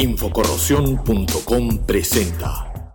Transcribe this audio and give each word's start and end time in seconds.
Infocorrosión.com 0.00 1.84
presenta. 1.84 2.94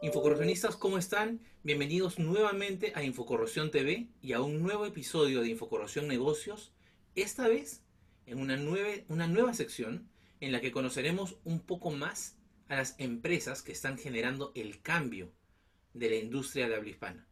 Infocorrosionistas, 0.00 0.76
¿cómo 0.76 0.96
están? 0.96 1.42
Bienvenidos 1.62 2.18
nuevamente 2.18 2.92
a 2.94 3.02
Infocorrosión 3.02 3.70
TV 3.70 4.08
y 4.22 4.32
a 4.32 4.40
un 4.40 4.62
nuevo 4.62 4.86
episodio 4.86 5.42
de 5.42 5.50
Infocorrosión 5.50 6.08
Negocios, 6.08 6.72
esta 7.14 7.46
vez 7.46 7.82
en 8.24 8.40
una 8.40 8.56
nueva, 8.56 8.88
una 9.08 9.26
nueva 9.26 9.52
sección 9.52 10.08
en 10.40 10.52
la 10.52 10.62
que 10.62 10.72
conoceremos 10.72 11.36
un 11.44 11.60
poco 11.60 11.90
más 11.90 12.38
a 12.68 12.76
las 12.76 12.94
empresas 12.98 13.60
que 13.60 13.72
están 13.72 13.98
generando 13.98 14.52
el 14.54 14.80
cambio 14.80 15.30
de 15.92 16.08
la 16.08 16.16
industria 16.16 16.66
de 16.66 16.76
habla 16.76 16.88
hispana. 16.88 17.29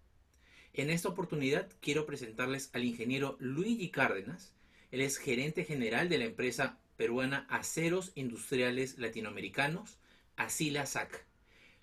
En 0.72 0.90
esta 0.90 1.08
oportunidad 1.08 1.68
quiero 1.80 2.06
presentarles 2.06 2.70
al 2.72 2.84
ingeniero 2.84 3.36
Luigi 3.40 3.90
Cárdenas. 3.90 4.54
Él 4.90 5.00
es 5.00 5.16
gerente 5.18 5.64
general 5.64 6.08
de 6.08 6.18
la 6.18 6.24
empresa 6.24 6.78
peruana 6.96 7.46
Aceros 7.48 8.12
Industriales 8.14 8.98
Latinoamericanos, 8.98 9.98
Asila 10.36 10.86
SAC. 10.86 11.26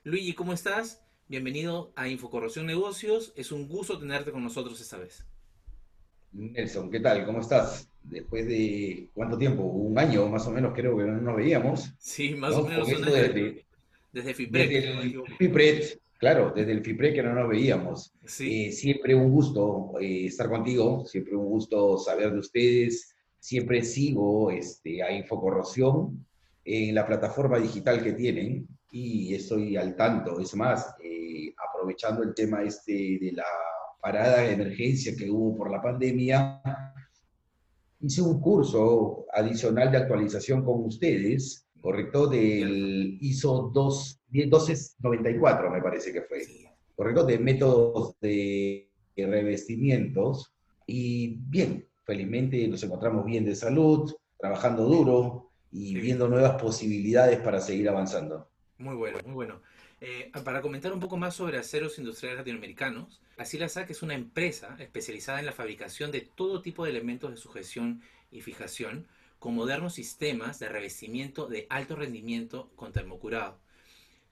Luigi, 0.04 0.34
¿cómo 0.34 0.54
estás? 0.54 1.02
Bienvenido 1.28 1.92
a 1.96 2.08
Infocorrosión 2.08 2.66
Negocios. 2.66 3.34
Es 3.36 3.52
un 3.52 3.68
gusto 3.68 4.00
tenerte 4.00 4.32
con 4.32 4.44
nosotros 4.44 4.80
esta 4.80 4.98
vez. 4.98 5.26
Nelson, 6.32 6.92
¿qué 6.92 7.00
tal? 7.00 7.26
¿Cómo 7.26 7.42
estás? 7.42 7.90
Después 8.04 8.46
de 8.46 9.10
cuánto 9.14 9.38
tiempo, 9.38 9.64
un 9.64 9.98
año 9.98 10.28
más 10.28 10.46
o 10.48 10.52
menos 10.52 10.74
creo 10.76 10.98
que 10.98 11.04
no 11.04 11.20
nos 11.20 11.36
veíamos. 11.36 11.94
Sí, 11.98 12.36
más 12.36 12.54
o 12.54 12.68
menos 12.68 12.88
un 12.88 12.96
año. 12.96 13.06
Desde, 13.06 13.66
desde 14.12 14.34
FIPRET. 14.34 14.70
Desde 14.70 15.02
el 15.02 15.24
FIPRET, 15.38 16.02
claro, 16.18 16.54
desde 16.56 16.72
el 16.72 16.84
FIPRET 16.84 17.16
que 17.16 17.24
no 17.24 17.34
nos 17.34 17.50
veíamos. 17.50 18.14
Sí. 18.26 18.66
Eh, 18.66 18.72
siempre 18.72 19.16
un 19.16 19.32
gusto 19.32 19.94
eh, 20.00 20.26
estar 20.26 20.50
contigo, 20.50 21.06
siempre 21.06 21.36
un 21.36 21.46
gusto 21.46 21.98
saber 21.98 22.32
de 22.32 22.40
ustedes. 22.40 23.16
Siempre 23.40 23.84
sigo 23.84 24.50
este, 24.50 25.04
a 25.04 25.12
Infocorrosión 25.12 26.26
en 26.64 26.96
la 26.96 27.06
plataforma 27.06 27.60
digital 27.60 28.04
que 28.04 28.14
tienen 28.14 28.68
y 28.92 29.36
estoy 29.36 29.78
al 29.78 29.96
tanto. 29.96 30.40
Es 30.40 30.56
más, 30.56 30.96
eh, 31.04 31.54
aprovechando 31.58 32.24
el 32.24 32.34
tema 32.34 32.64
este 32.64 33.20
de 33.22 33.32
la 33.34 33.46
parada 34.02 34.42
de 34.42 34.54
emergencia 34.54 35.16
que 35.16 35.30
hubo 35.30 35.56
por 35.56 35.72
la 35.72 35.82
pandemia, 35.82 36.62
hice 38.00 38.22
un 38.22 38.40
curso 38.40 39.26
adicional 39.34 39.92
de 39.92 39.98
actualización 39.98 40.64
con 40.64 40.84
ustedes, 40.86 41.68
¿correcto? 41.82 42.28
Del 42.28 43.18
ISO 43.20 43.72
2, 43.74 44.15
1294, 44.36 45.72
me 45.72 45.82
parece 45.82 46.12
que 46.12 46.22
fue, 46.22 46.42
¿correcto? 46.96 47.26
De 47.26 47.40
métodos 47.40 48.20
de 48.20 48.92
revestimientos. 49.16 50.54
Y 50.86 51.38
bien, 51.48 51.88
felizmente 52.04 52.68
nos 52.68 52.84
encontramos 52.84 53.26
bien 53.26 53.46
de 53.46 53.56
salud, 53.56 54.14
trabajando 54.38 54.86
duro 54.86 55.52
y 55.72 55.96
viendo 55.96 56.28
nuevas 56.28 56.62
posibilidades 56.62 57.40
para 57.40 57.60
seguir 57.60 57.90
avanzando. 57.90 58.50
Muy 58.78 58.96
bueno, 58.96 59.20
muy 59.26 59.34
bueno. 59.34 59.62
Eh, 60.02 60.32
para 60.44 60.62
comentar 60.62 60.92
un 60.92 61.00
poco 61.00 61.18
más 61.18 61.36
sobre 61.36 61.58
aceros 61.58 61.98
industriales 61.98 62.40
latinoamericanos, 62.40 63.22
Asila 63.38 63.70
SAC 63.70 63.90
es 63.90 64.04
una 64.04 64.14
empresa 64.14 64.76
especializada 64.80 65.40
en 65.40 65.46
la 65.46 65.54
fabricación 65.54 66.12
de 66.12 66.22
todo 66.22 66.62
tipo 66.62 66.84
de 66.84 66.92
elementos 66.92 67.32
de 67.32 67.38
sujeción 67.38 68.02
y 68.32 68.42
fijación 68.42 69.08
con 69.40 69.56
modernos 69.56 69.94
sistemas 69.94 70.60
de 70.60 70.70
revestimiento 70.70 71.48
de 71.48 71.68
alto 71.70 71.96
rendimiento 71.96 72.72
con 72.76 72.92
termocurado. 72.92 73.60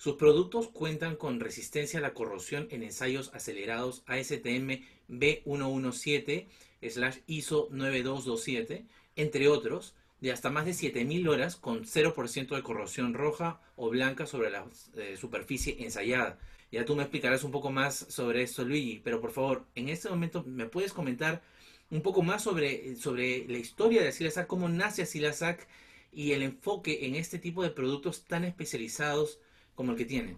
Sus 0.04 0.16
productos 0.16 0.68
cuentan 0.68 1.16
con 1.16 1.40
resistencia 1.40 2.00
a 2.00 2.02
la 2.02 2.14
corrosión 2.14 2.68
en 2.72 2.84
ensayos 2.84 3.32
acelerados 3.34 4.04
ASTM 4.06 4.84
B117/ISO 5.08 7.70
9227, 7.72 8.86
entre 9.16 9.48
otros, 9.48 9.96
de 10.20 10.34
hasta 10.34 10.50
más 10.50 10.66
de 10.66 10.74
7.000 10.74 11.30
horas 11.30 11.56
con 11.56 11.86
0% 11.86 12.54
de 12.54 12.64
corrosión 12.64 13.14
roja 13.14 13.62
o 13.78 13.90
blanca 13.90 14.26
sobre 14.26 14.50
la 14.50 14.66
eh, 14.98 15.16
superficie 15.16 15.82
ensayada. 15.86 16.38
Ya 16.70 16.84
tú 16.84 16.98
me 16.98 17.04
explicarás 17.04 17.46
un 17.46 17.52
poco 17.52 17.72
más 17.72 17.96
sobre 17.96 18.42
esto, 18.42 18.66
Luigi, 18.66 19.00
pero 19.02 19.22
por 19.22 19.32
favor, 19.32 19.66
en 19.74 19.88
este 19.88 20.10
momento 20.10 20.44
me 20.46 20.66
puedes 20.66 20.92
comentar 20.92 21.42
un 21.90 22.02
poco 22.02 22.24
más 22.24 22.44
sobre, 22.44 22.98
sobre 22.98 23.48
la 23.48 23.58
historia 23.58 24.02
de 24.02 24.10
Asilasac, 24.10 24.48
cómo 24.48 24.68
nace 24.68 25.04
Asilasac 25.04 25.66
y 26.12 26.34
el 26.34 26.44
enfoque 26.44 27.06
en 27.06 27.16
este 27.16 27.40
tipo 27.40 27.64
de 27.64 27.70
productos 27.70 28.26
tan 28.26 28.44
especializados 28.44 29.40
como 29.76 29.92
el 29.92 29.98
que 29.98 30.06
tienen. 30.06 30.38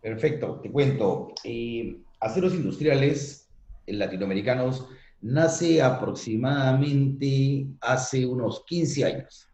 Perfecto, 0.00 0.60
te 0.60 0.70
cuento. 0.70 1.28
Eh, 1.44 1.96
aceros 2.20 2.54
industriales 2.54 3.48
latinoamericanos 3.86 4.88
nace 5.20 5.80
aproximadamente 5.80 7.66
hace 7.80 8.26
unos 8.26 8.64
15 8.66 9.04
años. 9.04 9.48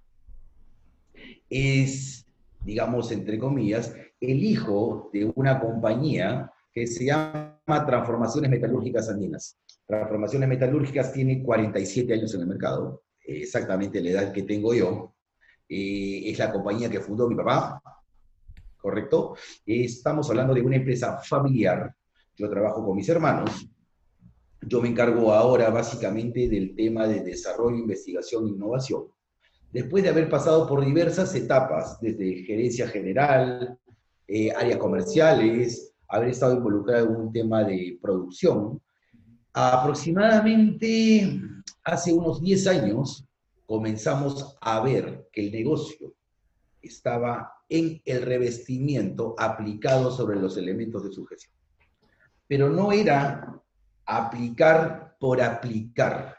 Es, 1.51 2.27
digamos, 2.65 3.13
entre 3.13 3.39
comillas, 3.39 3.95
el 4.21 4.43
hijo 4.43 5.11
de 5.13 5.31
una 5.35 5.61
compañía 5.61 6.51
que 6.73 6.87
se 6.87 7.05
llama 7.05 7.59
Transformaciones 7.87 8.51
Metalúrgicas 8.51 9.09
Andinas. 9.09 9.59
Transformaciones 9.87 10.49
Metalúrgicas 10.49 11.13
tiene 11.13 11.43
47 11.43 12.15
años 12.15 12.35
en 12.35 12.41
el 12.41 12.47
mercado, 12.47 13.03
exactamente 13.25 14.01
la 14.01 14.11
edad 14.11 14.33
que 14.33 14.43
tengo 14.43 14.75
yo. 14.75 15.15
Eh, 15.69 16.23
es 16.31 16.39
la 16.39 16.51
compañía 16.51 16.89
que 16.89 17.01
fundó 17.01 17.29
mi 17.29 17.35
papá, 17.35 17.83
¿correcto? 18.81 19.35
Estamos 19.67 20.29
hablando 20.31 20.55
de 20.55 20.63
una 20.63 20.77
empresa 20.77 21.19
familiar. 21.19 21.95
Yo 22.37 22.49
trabajo 22.49 22.85
con 22.85 22.97
mis 22.97 23.09
hermanos, 23.09 23.69
yo 24.63 24.81
me 24.81 24.89
encargo 24.89 25.33
ahora 25.33 25.71
básicamente 25.71 26.49
del 26.49 26.75
tema 26.75 27.07
de 27.07 27.23
desarrollo, 27.23 27.77
investigación 27.77 28.47
e 28.47 28.51
innovación. 28.51 29.05
Después 29.73 30.03
de 30.03 30.11
haber 30.11 30.29
pasado 30.29 30.67
por 30.67 30.85
diversas 30.85 31.35
etapas, 31.35 32.01
desde 32.01 32.45
gerencia 32.45 32.89
general, 32.89 33.79
eh, 34.27 34.51
áreas 34.53 34.79
comerciales, 34.79 35.95
haber 36.09 36.31
estado 36.31 36.55
involucrado 36.55 37.07
en 37.07 37.17
un 37.17 37.33
tema 37.33 37.65
de 37.65 37.99
producción, 38.01 38.81
aproximadamente 39.53 41.41
hace 41.85 42.13
unos 42.13 42.41
10 42.41 42.67
años 42.69 43.25
comenzamos 43.67 44.57
a 44.61 44.81
ver 44.81 45.29
que 45.33 45.47
el 45.47 45.53
negocio 45.53 46.15
estaba 46.81 47.53
en 47.69 48.01
el 48.05 48.23
revestimiento 48.23 49.35
aplicado 49.39 50.11
sobre 50.11 50.41
los 50.41 50.57
elementos 50.57 51.05
de 51.05 51.13
sujeción. 51.13 51.53
Pero 52.47 52.71
no 52.71 52.93
era 52.93 53.61
aplicar 54.07 55.17
por 55.21 55.43
aplicar, 55.43 56.37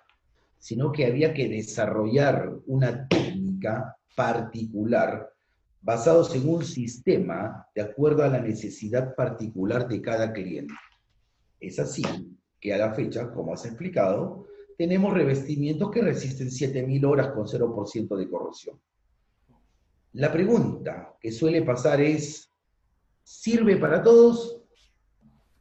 sino 0.58 0.92
que 0.92 1.06
había 1.06 1.34
que 1.34 1.48
desarrollar 1.48 2.52
una 2.66 3.08
técnica 3.08 3.96
particular 4.16 5.32
basados 5.82 6.36
en 6.36 6.50
un 6.50 6.66
sistema 6.66 7.68
de 7.74 7.82
acuerdo 7.82 8.24
a 8.24 8.28
la 8.28 8.40
necesidad 8.40 9.16
particular 9.16 9.88
de 9.88 10.02
cada 10.02 10.34
cliente. 10.34 10.74
Es 11.60 11.80
así 11.80 12.04
que 12.60 12.74
a 12.74 12.78
la 12.78 12.94
fecha, 12.94 13.32
como 13.32 13.54
has 13.54 13.66
explicado, 13.66 14.46
tenemos 14.78 15.14
revestimientos 15.14 15.92
que 15.92 16.02
resisten 16.02 16.48
7.000 16.48 17.06
horas 17.06 17.30
con 17.30 17.46
0% 17.46 18.18
de 18.18 18.30
corrosión. 18.30 18.80
La 20.14 20.32
pregunta 20.32 21.16
que 21.20 21.32
suele 21.32 21.62
pasar 21.62 22.02
es, 22.02 22.52
¿sirve 23.24 23.78
para 23.78 24.02
todos? 24.02 24.64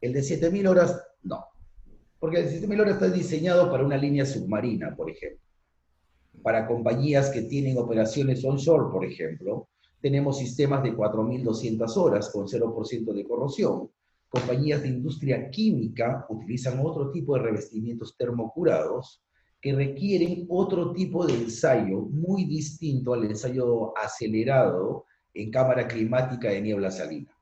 El 0.01 0.13
de 0.13 0.21
7.000 0.21 0.67
horas, 0.67 0.99
no. 1.21 1.45
Porque 2.19 2.39
el 2.39 2.49
sistema 2.49 2.75
LoRa 2.75 2.91
está 2.91 3.09
diseñado 3.09 3.69
para 3.69 3.85
una 3.85 3.95
línea 3.95 4.25
submarina, 4.25 4.95
por 4.95 5.09
ejemplo. 5.09 5.39
Para 6.41 6.65
compañías 6.65 7.29
que 7.29 7.43
tienen 7.43 7.77
operaciones 7.77 8.43
onshore, 8.43 8.91
por 8.91 9.05
ejemplo, 9.05 9.69
tenemos 10.01 10.39
sistemas 10.39 10.81
de 10.81 10.95
4.200 10.95 11.97
horas 11.97 12.29
con 12.31 12.47
0% 12.47 13.13
de 13.13 13.23
corrosión. 13.25 13.91
Compañías 14.29 14.81
de 14.81 14.87
industria 14.87 15.49
química 15.51 16.25
utilizan 16.29 16.79
otro 16.83 17.11
tipo 17.11 17.35
de 17.35 17.43
revestimientos 17.43 18.15
termocurados 18.17 19.21
que 19.61 19.73
requieren 19.73 20.45
otro 20.49 20.93
tipo 20.93 21.25
de 21.25 21.33
ensayo 21.33 22.01
muy 22.01 22.45
distinto 22.45 23.13
al 23.13 23.25
ensayo 23.25 23.97
acelerado 23.97 25.05
en 25.33 25.51
cámara 25.51 25.87
climática 25.87 26.49
de 26.49 26.61
niebla 26.61 26.91
salina. 26.91 27.35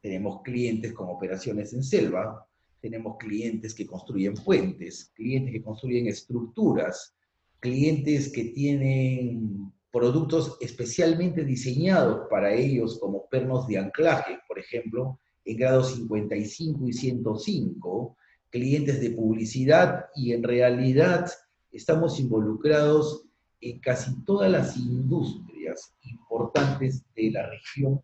Tenemos 0.00 0.42
clientes 0.42 0.92
con 0.92 1.08
operaciones 1.10 1.72
en 1.72 1.82
selva, 1.82 2.46
tenemos 2.80 3.16
clientes 3.18 3.74
que 3.74 3.86
construyen 3.86 4.34
puentes, 4.34 5.12
clientes 5.14 5.52
que 5.52 5.62
construyen 5.62 6.06
estructuras, 6.06 7.14
clientes 7.60 8.32
que 8.32 8.44
tienen 8.44 9.72
productos 9.90 10.56
especialmente 10.60 11.44
diseñados 11.44 12.28
para 12.30 12.54
ellos 12.54 12.98
como 12.98 13.26
pernos 13.28 13.66
de 13.66 13.78
anclaje, 13.78 14.38
por 14.46 14.58
ejemplo, 14.58 15.18
en 15.44 15.56
grados 15.56 15.94
55 15.94 16.88
y 16.88 16.92
105, 16.92 18.16
clientes 18.50 19.00
de 19.00 19.10
publicidad 19.10 20.06
y 20.14 20.32
en 20.32 20.42
realidad 20.42 21.30
estamos 21.72 22.18
involucrados 22.20 23.24
en 23.60 23.80
casi 23.80 24.14
todas 24.24 24.50
las 24.50 24.76
industrias 24.76 25.94
importantes 26.02 27.04
de 27.14 27.30
la 27.30 27.48
región, 27.48 28.02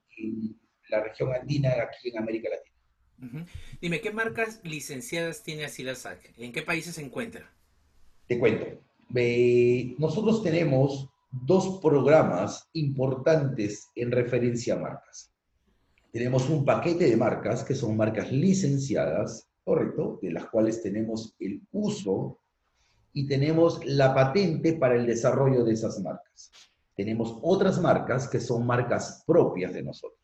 la 0.88 1.02
región 1.02 1.32
andina 1.32 1.70
aquí 1.70 2.10
en 2.10 2.18
América 2.18 2.48
Latina. 2.50 3.46
Dime, 3.80 4.00
¿qué 4.00 4.12
marcas 4.12 4.60
licenciadas 4.64 5.42
tiene 5.42 5.64
Asilasac? 5.64 6.34
¿En 6.36 6.52
qué 6.52 6.62
países 6.62 6.96
se 6.96 7.02
encuentra? 7.02 7.50
Te 8.26 8.38
cuento. 8.38 8.66
nosotros 9.98 10.42
tenemos 10.42 11.08
dos 11.30 11.80
programas 11.80 12.68
importantes 12.72 13.88
en 13.94 14.10
referencia 14.10 14.74
a 14.74 14.78
marcas. 14.78 15.32
Tenemos 16.12 16.48
un 16.48 16.64
paquete 16.64 17.10
de 17.10 17.16
marcas 17.16 17.64
que 17.64 17.74
son 17.74 17.96
marcas 17.96 18.30
licenciadas, 18.30 19.48
correcto, 19.64 20.18
de 20.22 20.30
las 20.30 20.46
cuales 20.46 20.82
tenemos 20.82 21.34
el 21.40 21.60
uso 21.72 22.38
y 23.14 23.26
tenemos 23.28 23.80
la 23.86 24.12
patente 24.12 24.74
para 24.74 24.96
el 24.96 25.06
desarrollo 25.06 25.64
de 25.64 25.72
esas 25.72 26.00
marcas. 26.02 26.50
Tenemos 26.96 27.38
otras 27.42 27.80
marcas 27.80 28.28
que 28.28 28.40
son 28.40 28.66
marcas 28.66 29.22
propias 29.24 29.72
de 29.72 29.84
nosotros. 29.84 30.20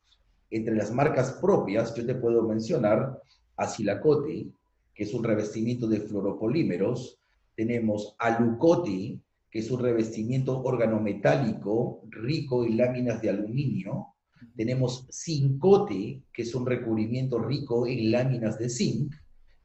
Entre 0.51 0.75
las 0.75 0.93
marcas 0.93 1.33
propias, 1.41 1.95
yo 1.95 2.05
te 2.05 2.17
puedo 2.17 2.43
mencionar 2.43 3.23
Asilacote, 3.57 4.49
que 4.93 5.05
es 5.05 5.15
un 5.15 5.23
revestimiento 5.23 5.87
de 5.87 6.01
fluoropolímeros. 6.01 7.21
Tenemos 7.55 8.17
Alucote, 8.19 9.21
que 9.49 9.59
es 9.61 9.71
un 9.71 9.81
revestimiento 9.81 10.61
organometálico 10.61 12.03
rico 12.09 12.65
en 12.65 12.77
láminas 12.77 13.23
de 13.23 13.31
aluminio. 13.31 14.09
Tenemos 14.57 15.07
Zincote, 15.13 16.23
que 16.33 16.43
es 16.43 16.55
un 16.57 16.67
recubrimiento 16.67 17.39
rico 17.39 17.87
en 17.87 18.11
láminas 18.11 18.59
de 18.59 18.69
zinc. 18.69 19.15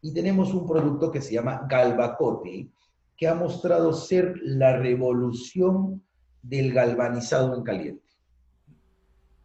Y 0.01 0.13
tenemos 0.13 0.53
un 0.53 0.67
producto 0.67 1.11
que 1.11 1.21
se 1.21 1.33
llama 1.33 1.65
Galvacote, 1.67 2.69
que 3.17 3.27
ha 3.27 3.35
mostrado 3.35 3.93
ser 3.93 4.35
la 4.41 4.77
revolución 4.77 6.03
del 6.41 6.73
galvanizado 6.73 7.55
en 7.55 7.63
caliente. 7.63 8.03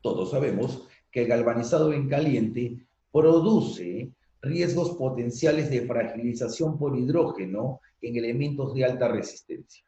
Todos 0.00 0.30
sabemos 0.30 0.88
que 1.10 1.22
el 1.22 1.28
galvanizado 1.28 1.92
en 1.92 2.08
caliente 2.08 2.86
produce 3.12 4.12
riesgos 4.42 4.96
potenciales 4.96 5.70
de 5.70 5.86
fragilización 5.86 6.78
por 6.78 6.96
hidrógeno 6.96 7.80
en 8.00 8.16
elementos 8.16 8.74
de 8.74 8.84
alta 8.84 9.08
resistencia. 9.08 9.84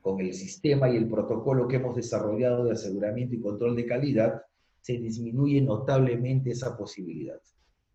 Con 0.00 0.20
el 0.20 0.32
sistema 0.32 0.88
y 0.88 0.96
el 0.96 1.08
protocolo 1.08 1.66
que 1.66 1.76
hemos 1.76 1.96
desarrollado 1.96 2.64
de 2.64 2.72
aseguramiento 2.72 3.34
y 3.34 3.40
control 3.40 3.74
de 3.74 3.86
calidad, 3.86 4.42
se 4.80 4.94
disminuye 4.94 5.60
notablemente 5.60 6.50
esa 6.50 6.76
posibilidad. 6.76 7.40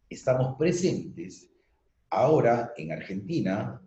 Estamos 0.10 0.58
presentes 0.58 1.50
ahora 2.10 2.74
en 2.78 2.92
Argentina, 2.92 3.82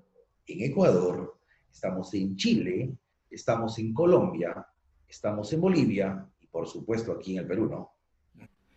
en 0.46 0.62
Ecuador, 0.62 1.36
estamos 1.76 2.14
en 2.14 2.37
Chile, 2.37 2.96
estamos 3.31 3.78
en 3.78 3.93
Colombia, 3.93 4.67
estamos 5.06 5.52
en 5.52 5.61
Bolivia 5.61 6.26
y 6.40 6.46
por 6.46 6.67
supuesto 6.67 7.12
aquí 7.12 7.32
en 7.34 7.40
el 7.40 7.46
Perú, 7.46 7.69
¿no? 7.69 7.93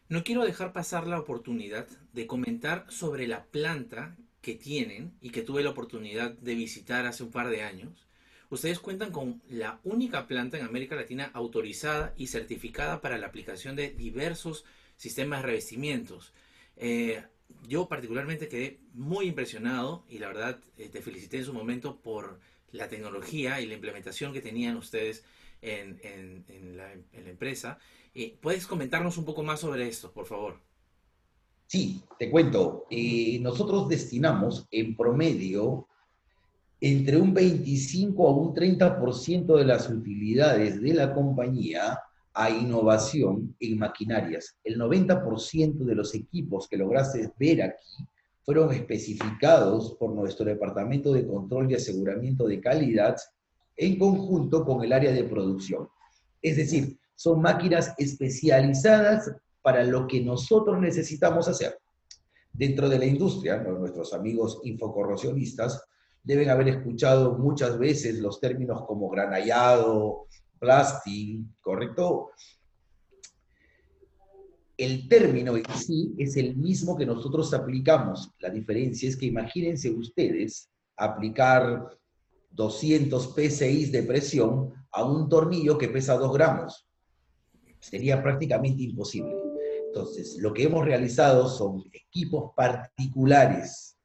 No 0.10 0.24
quiero 0.26 0.44
dejar 0.44 0.74
pasar 0.74 1.08
la 1.08 1.18
oportunidad 1.18 1.88
de 2.12 2.28
comentar 2.28 2.86
sobre 2.90 3.26
la 3.26 3.46
planta 3.46 4.18
que 4.42 4.54
tienen 4.56 5.14
y 5.22 5.30
que 5.30 5.44
tuve 5.44 5.64
la 5.64 5.70
oportunidad 5.70 6.32
de 6.32 6.56
visitar 6.56 7.06
hace 7.06 7.24
un 7.24 7.32
par 7.32 7.48
de 7.50 7.62
años. 7.62 8.06
Ustedes 8.50 8.80
cuentan 8.80 9.12
con 9.12 9.42
la 9.48 9.80
única 9.86 10.28
planta 10.28 10.58
en 10.58 10.66
América 10.66 10.96
Latina 10.96 11.32
autorizada 11.34 12.14
y 12.18 12.28
certificada 12.28 13.00
para 13.00 13.18
la 13.18 13.28
aplicación 13.28 13.78
de 13.78 13.92
diversos 13.92 14.66
sistemas 14.98 15.42
de 15.42 15.48
revestimientos. 15.48 16.34
Eh, 16.76 17.24
yo 17.66 17.88
particularmente 17.88 18.50
quedé 18.50 18.82
muy 18.94 19.28
impresionado 19.28 20.04
y 20.10 20.18
la 20.18 20.28
verdad 20.28 20.60
eh, 20.78 20.90
te 20.90 21.02
felicité 21.02 21.38
en 21.38 21.46
su 21.46 21.54
momento 21.54 22.02
por 22.02 22.40
la 22.72 22.88
tecnología 22.88 23.62
y 23.62 23.66
la 23.66 23.76
implementación 23.76 24.34
que 24.34 24.42
tenían 24.42 24.78
ustedes 24.78 25.24
en, 25.62 26.46
la, 26.76 26.92
empresa. 27.14 27.78
Eh, 28.14 28.38
¿Puedes 28.42 28.66
comentarnos 28.66 29.18
un 29.18 29.26
poco 29.26 29.44
más 29.44 29.60
sobre 29.60 29.88
esto, 29.88 30.12
por 30.12 30.26
favor? 30.26 30.60
Sí, 31.68 32.02
te 32.18 32.30
cuento. 32.30 32.86
Eh, 32.90 33.40
nosotros 33.42 33.88
destinamos 33.88 34.68
en 34.72 34.96
promedio 34.96 35.88
entre 36.82 37.18
un 37.18 37.34
25 37.34 38.28
a 38.28 38.32
un 38.32 38.56
30% 38.56 39.58
de 39.58 39.66
las 39.66 39.90
utilidades 39.90 40.82
de 40.82 40.94
la 40.94 41.14
compañía 41.14 42.00
a 42.34 42.50
innovación 42.50 43.56
en 43.60 43.78
maquinarias. 43.78 44.56
El 44.64 44.80
90% 44.80 45.84
de 45.84 45.96
los 45.96 46.16
equipos 46.16 46.68
que 46.68 46.78
lograste 46.78 47.32
ver 47.38 47.62
aquí 47.64 48.08
fueron 48.50 48.74
especificados 48.74 49.96
por 50.00 50.12
nuestro 50.12 50.44
Departamento 50.44 51.14
de 51.14 51.28
Control 51.28 51.70
y 51.70 51.76
Aseguramiento 51.76 52.48
de 52.48 52.60
Calidad 52.60 53.16
en 53.78 54.00
conjunto 54.00 54.66
con 54.66 54.84
el 54.84 54.92
área 54.92 55.12
de 55.12 55.24
producción. 55.24 55.88
Es 56.42 56.58
decir, 56.58 56.98
son 57.14 57.44
máquinas 57.44 57.94
especializadas 58.00 59.32
para 59.62 59.84
lo 59.84 60.08
que 60.08 60.22
nosotros 60.22 60.80
necesitamos 60.80 61.48
hacer. 61.48 61.78
Dentro 62.52 62.90
de 62.90 62.98
la 62.98 63.06
industria, 63.06 63.58
nuestros 63.58 64.16
amigos 64.16 64.60
infocorrosionistas 64.64 65.86
deben 66.24 66.50
haber 66.50 66.70
escuchado 66.70 67.38
muchas 67.38 67.78
veces 67.78 68.18
los 68.18 68.40
términos 68.42 68.82
como 68.88 69.12
granallado, 69.12 70.26
plasting, 70.58 71.56
¿correcto? 71.62 72.32
El 74.80 75.10
término 75.10 75.58
en 75.58 75.66
sí 75.76 76.16
es 76.18 76.38
el 76.38 76.56
mismo 76.56 76.96
que 76.96 77.06
nosotros 77.06 77.54
aplicamos. 77.54 78.32
La 78.40 78.50
diferencia 78.50 79.10
es 79.10 79.18
que 79.18 79.26
imagínense 79.26 79.92
ustedes 79.92 80.70
aplicar 80.96 81.98
200 82.52 83.36
PSI 83.36 83.92
de 83.92 84.04
presión 84.04 84.72
a 84.92 85.04
un 85.04 85.28
tornillo 85.28 85.78
que 85.78 85.90
pesa 85.90 86.18
2 86.18 86.34
gramos. 86.34 86.88
Sería 87.82 88.24
prácticamente 88.24 88.84
imposible. 88.84 89.36
Entonces, 89.88 90.38
lo 90.40 90.54
que 90.54 90.64
hemos 90.64 90.86
realizado 90.86 91.50
son 91.50 91.84
equipos 91.92 92.54
particulares 92.56 93.98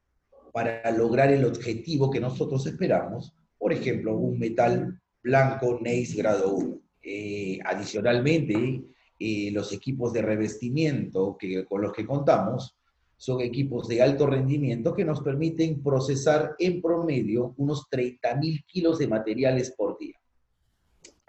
para 0.53 0.91
lograr 0.91 1.31
el 1.31 1.44
objetivo 1.44 2.11
que 2.11 2.19
nosotros 2.19 2.67
esperamos. 2.67 3.32
Por 3.59 3.73
ejemplo, 3.73 4.17
un 4.17 4.41
metal 4.41 5.00
blanco 5.23 5.79
NEIS 5.81 6.17
grado 6.17 6.53
1. 6.53 6.81
Eh, 7.00 7.61
adicionalmente, 7.65 8.82
los 9.19 9.72
equipos 9.72 10.12
de 10.12 10.22
revestimiento 10.22 11.37
que, 11.38 11.64
con 11.64 11.82
los 11.82 11.93
que 11.93 12.06
contamos 12.06 12.76
son 13.16 13.40
equipos 13.40 13.88
de 13.88 14.02
alto 14.02 14.26
rendimiento 14.26 14.94
que 14.94 15.05
nos 15.05 15.20
permiten 15.20 15.82
procesar 15.82 16.55
en 16.58 16.82
promedio 16.82 17.55
unos 17.56 17.88
30.000 17.90 18.64
kilos 18.66 18.99
de 18.99 19.08
materiales 19.08 19.70
por 19.70 19.96
día. 19.99 20.16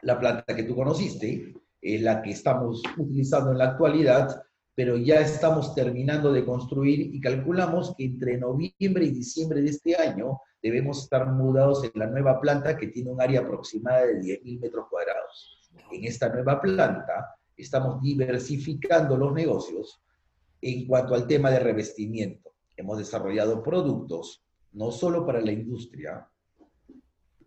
La 0.01 0.19
planta 0.19 0.55
que 0.55 0.63
tú 0.63 0.75
conociste 0.75 1.53
es 1.81 2.01
la 2.01 2.21
que 2.21 2.31
estamos 2.31 2.81
utilizando 2.97 3.51
en 3.51 3.59
la 3.59 3.69
actualidad, 3.69 4.43
pero 4.73 4.97
ya 4.97 5.21
estamos 5.21 5.73
terminando 5.73 6.33
de 6.33 6.43
construir 6.43 7.15
y 7.15 7.21
calculamos 7.21 7.95
que 7.95 8.05
entre 8.05 8.37
noviembre 8.37 9.05
y 9.05 9.11
diciembre 9.11 9.61
de 9.61 9.69
este 9.69 9.95
año 9.95 10.41
debemos 10.61 11.03
estar 11.03 11.31
mudados 11.31 11.83
en 11.83 11.91
la 11.93 12.07
nueva 12.07 12.41
planta 12.41 12.75
que 12.75 12.87
tiene 12.87 13.11
un 13.11 13.21
área 13.21 13.41
aproximada 13.41 14.05
de 14.07 14.19
10.000 14.19 14.59
metros 14.59 14.87
cuadrados. 14.89 15.71
En 15.91 16.03
esta 16.03 16.27
nueva 16.29 16.59
planta 16.59 17.34
estamos 17.57 18.01
diversificando 18.01 19.17
los 19.17 19.33
negocios 19.33 20.01
en 20.61 20.87
cuanto 20.87 21.15
al 21.15 21.27
tema 21.27 21.51
de 21.51 21.59
revestimiento. 21.59 22.51
Hemos 22.75 22.97
desarrollado 22.97 23.63
productos 23.63 24.43
no 24.73 24.91
solo 24.91 25.25
para 25.25 25.41
la 25.41 25.51
industria 25.51 26.27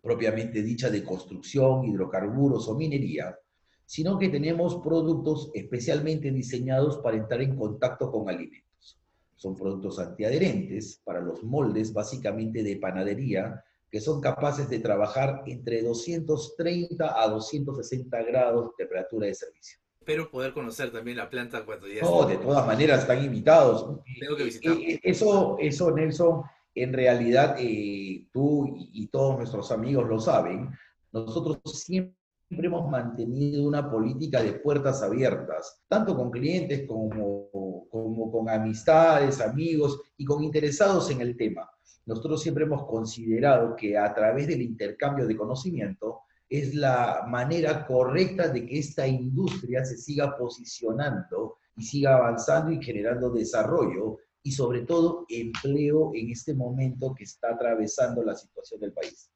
propiamente 0.01 0.63
dicha 0.63 0.89
de 0.89 1.03
construcción, 1.03 1.83
hidrocarburos 1.83 2.67
o 2.67 2.75
minería, 2.75 3.37
sino 3.85 4.17
que 4.17 4.29
tenemos 4.29 4.77
productos 4.77 5.51
especialmente 5.53 6.31
diseñados 6.31 6.97
para 6.99 7.17
entrar 7.17 7.41
en 7.41 7.55
contacto 7.55 8.11
con 8.11 8.29
alimentos. 8.29 8.99
Son 9.35 9.55
productos 9.55 9.99
antiadherentes 9.99 11.01
para 11.03 11.21
los 11.21 11.43
moldes 11.43 11.93
básicamente 11.93 12.63
de 12.63 12.77
panadería 12.77 13.63
que 13.91 13.99
son 13.99 14.21
capaces 14.21 14.69
de 14.69 14.79
trabajar 14.79 15.43
entre 15.47 15.81
230 15.81 17.21
a 17.21 17.27
260 17.27 18.23
grados 18.23 18.67
de 18.67 18.83
temperatura 18.83 19.27
de 19.27 19.33
servicio 19.33 19.79
espero 20.09 20.31
poder 20.31 20.53
conocer 20.53 20.91
también 20.91 21.17
la 21.17 21.29
planta 21.29 21.63
cuando 21.63 21.87
ya 21.87 22.01
No, 22.01 22.25
de 22.25 22.37
todas 22.37 22.65
maneras 22.65 23.01
están 23.01 23.23
invitados. 23.23 24.01
Tengo 24.19 24.35
que 24.35 24.43
visitar. 24.43 24.73
Eh, 24.73 24.93
eh, 24.93 24.99
eso, 25.03 25.55
eso, 25.59 25.91
Nelson, 25.91 26.41
en 26.73 26.93
realidad 26.93 27.55
eh, 27.59 28.25
tú 28.33 28.75
y, 28.75 29.05
todos 29.07 29.37
nuestros 29.37 29.71
amigos 29.71 30.09
lo 30.09 30.19
saben, 30.19 30.71
nosotros 31.11 31.59
siempre 31.65 32.15
hemos 32.49 32.89
mantenido 32.89 33.67
una 33.67 33.87
política 33.87 34.41
de 34.41 34.53
puertas 34.53 35.03
abiertas, 35.03 35.83
tanto 35.87 36.15
con 36.15 36.31
clientes 36.31 36.87
como, 36.87 37.87
como 37.91 38.31
con 38.31 38.49
amistades, 38.49 39.39
amigos 39.39 40.01
y 40.17 40.25
con 40.25 40.43
interesados 40.43 41.11
en 41.11 41.21
el 41.21 41.37
tema. 41.37 41.69
Nosotros 42.07 42.41
siempre 42.41 42.63
hemos 42.63 42.87
considerado 42.87 43.75
que 43.75 43.95
a 43.95 44.11
través 44.11 44.47
del 44.47 44.63
intercambio 44.63 45.27
de 45.27 45.37
conocimiento, 45.37 46.21
es 46.49 46.73
la 46.73 47.25
manera 47.27 47.85
correcta 47.85 48.47
de 48.49 48.65
que 48.65 48.79
esta 48.79 49.07
industria 49.07 49.85
se 49.85 49.97
siga 49.97 50.35
posicionando 50.37 51.57
y 51.77 51.83
siga 51.83 52.15
avanzando 52.15 52.71
y 52.71 52.83
generando 52.83 53.29
desarrollo 53.29 54.17
y 54.41 54.51
sobre 54.51 54.81
todo 54.81 55.25
empleo 55.29 56.11
en 56.15 56.31
este 56.31 56.53
momento 56.53 57.13
que 57.13 57.25
está 57.25 57.53
atravesando 57.53 58.23
la 58.23 58.35
situación 58.35 58.79
del 58.79 58.93
país. 58.93 59.29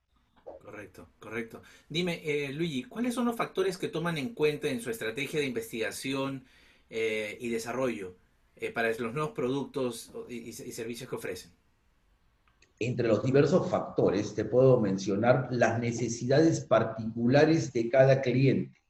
Correcto, 0.43 1.09
correcto. 1.19 1.61
Dime, 1.89 2.21
eh, 2.23 2.51
Luigi, 2.51 2.83
¿cuáles 2.85 3.13
son 3.13 3.25
los 3.25 3.35
factores 3.35 3.77
que 3.77 3.89
toman 3.89 4.17
en 4.17 4.33
cuenta 4.33 4.69
en 4.69 4.81
su 4.81 4.89
estrategia 4.89 5.39
de 5.39 5.45
investigación 5.45 6.45
eh, 6.89 7.37
y 7.39 7.49
desarrollo? 7.49 8.15
eh, 8.55 8.71
para 8.71 8.89
los 8.89 9.13
nuevos 9.13 9.31
productos 9.31 10.11
y, 10.29 10.49
y 10.49 10.53
servicios 10.53 11.09
que 11.09 11.15
ofrecen? 11.15 11.51
Entre 12.85 13.07
los 13.07 13.23
diversos 13.23 13.69
factores 13.69 14.33
te 14.33 14.45
puedo 14.45 14.79
mencionar 14.79 15.47
las 15.51 15.79
necesidades 15.79 16.61
particulares 16.61 17.71
de 17.73 17.89
cada 17.89 18.21
cliente, 18.21 18.81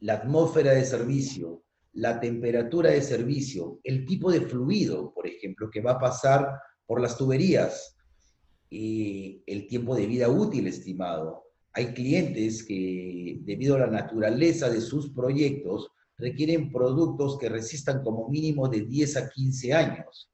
la 0.00 0.14
atmósfera 0.14 0.72
de 0.72 0.84
servicio, 0.84 1.62
la 1.92 2.20
temperatura 2.20 2.90
de 2.90 3.02
servicio, 3.02 3.80
el 3.84 4.04
tipo 4.04 4.30
de 4.30 4.40
fluido, 4.40 5.12
por 5.14 5.26
ejemplo, 5.26 5.70
que 5.70 5.80
va 5.80 5.92
a 5.92 5.98
pasar 5.98 6.60
por 6.86 7.00
las 7.00 7.16
tuberías, 7.16 7.96
y 8.70 9.42
el 9.46 9.66
tiempo 9.68 9.94
de 9.94 10.06
vida 10.06 10.28
útil 10.28 10.66
estimado. 10.66 11.44
Hay 11.72 11.92
clientes 11.92 12.64
que, 12.64 13.38
debido 13.42 13.76
a 13.76 13.80
la 13.80 13.86
naturaleza 13.86 14.68
de 14.68 14.80
sus 14.80 15.10
proyectos, 15.12 15.90
requieren 16.18 16.72
productos 16.72 17.38
que 17.38 17.48
resistan 17.48 18.02
como 18.02 18.28
mínimo 18.28 18.68
de 18.68 18.80
10 18.80 19.16
a 19.16 19.30
15 19.30 19.72
años. 19.74 20.30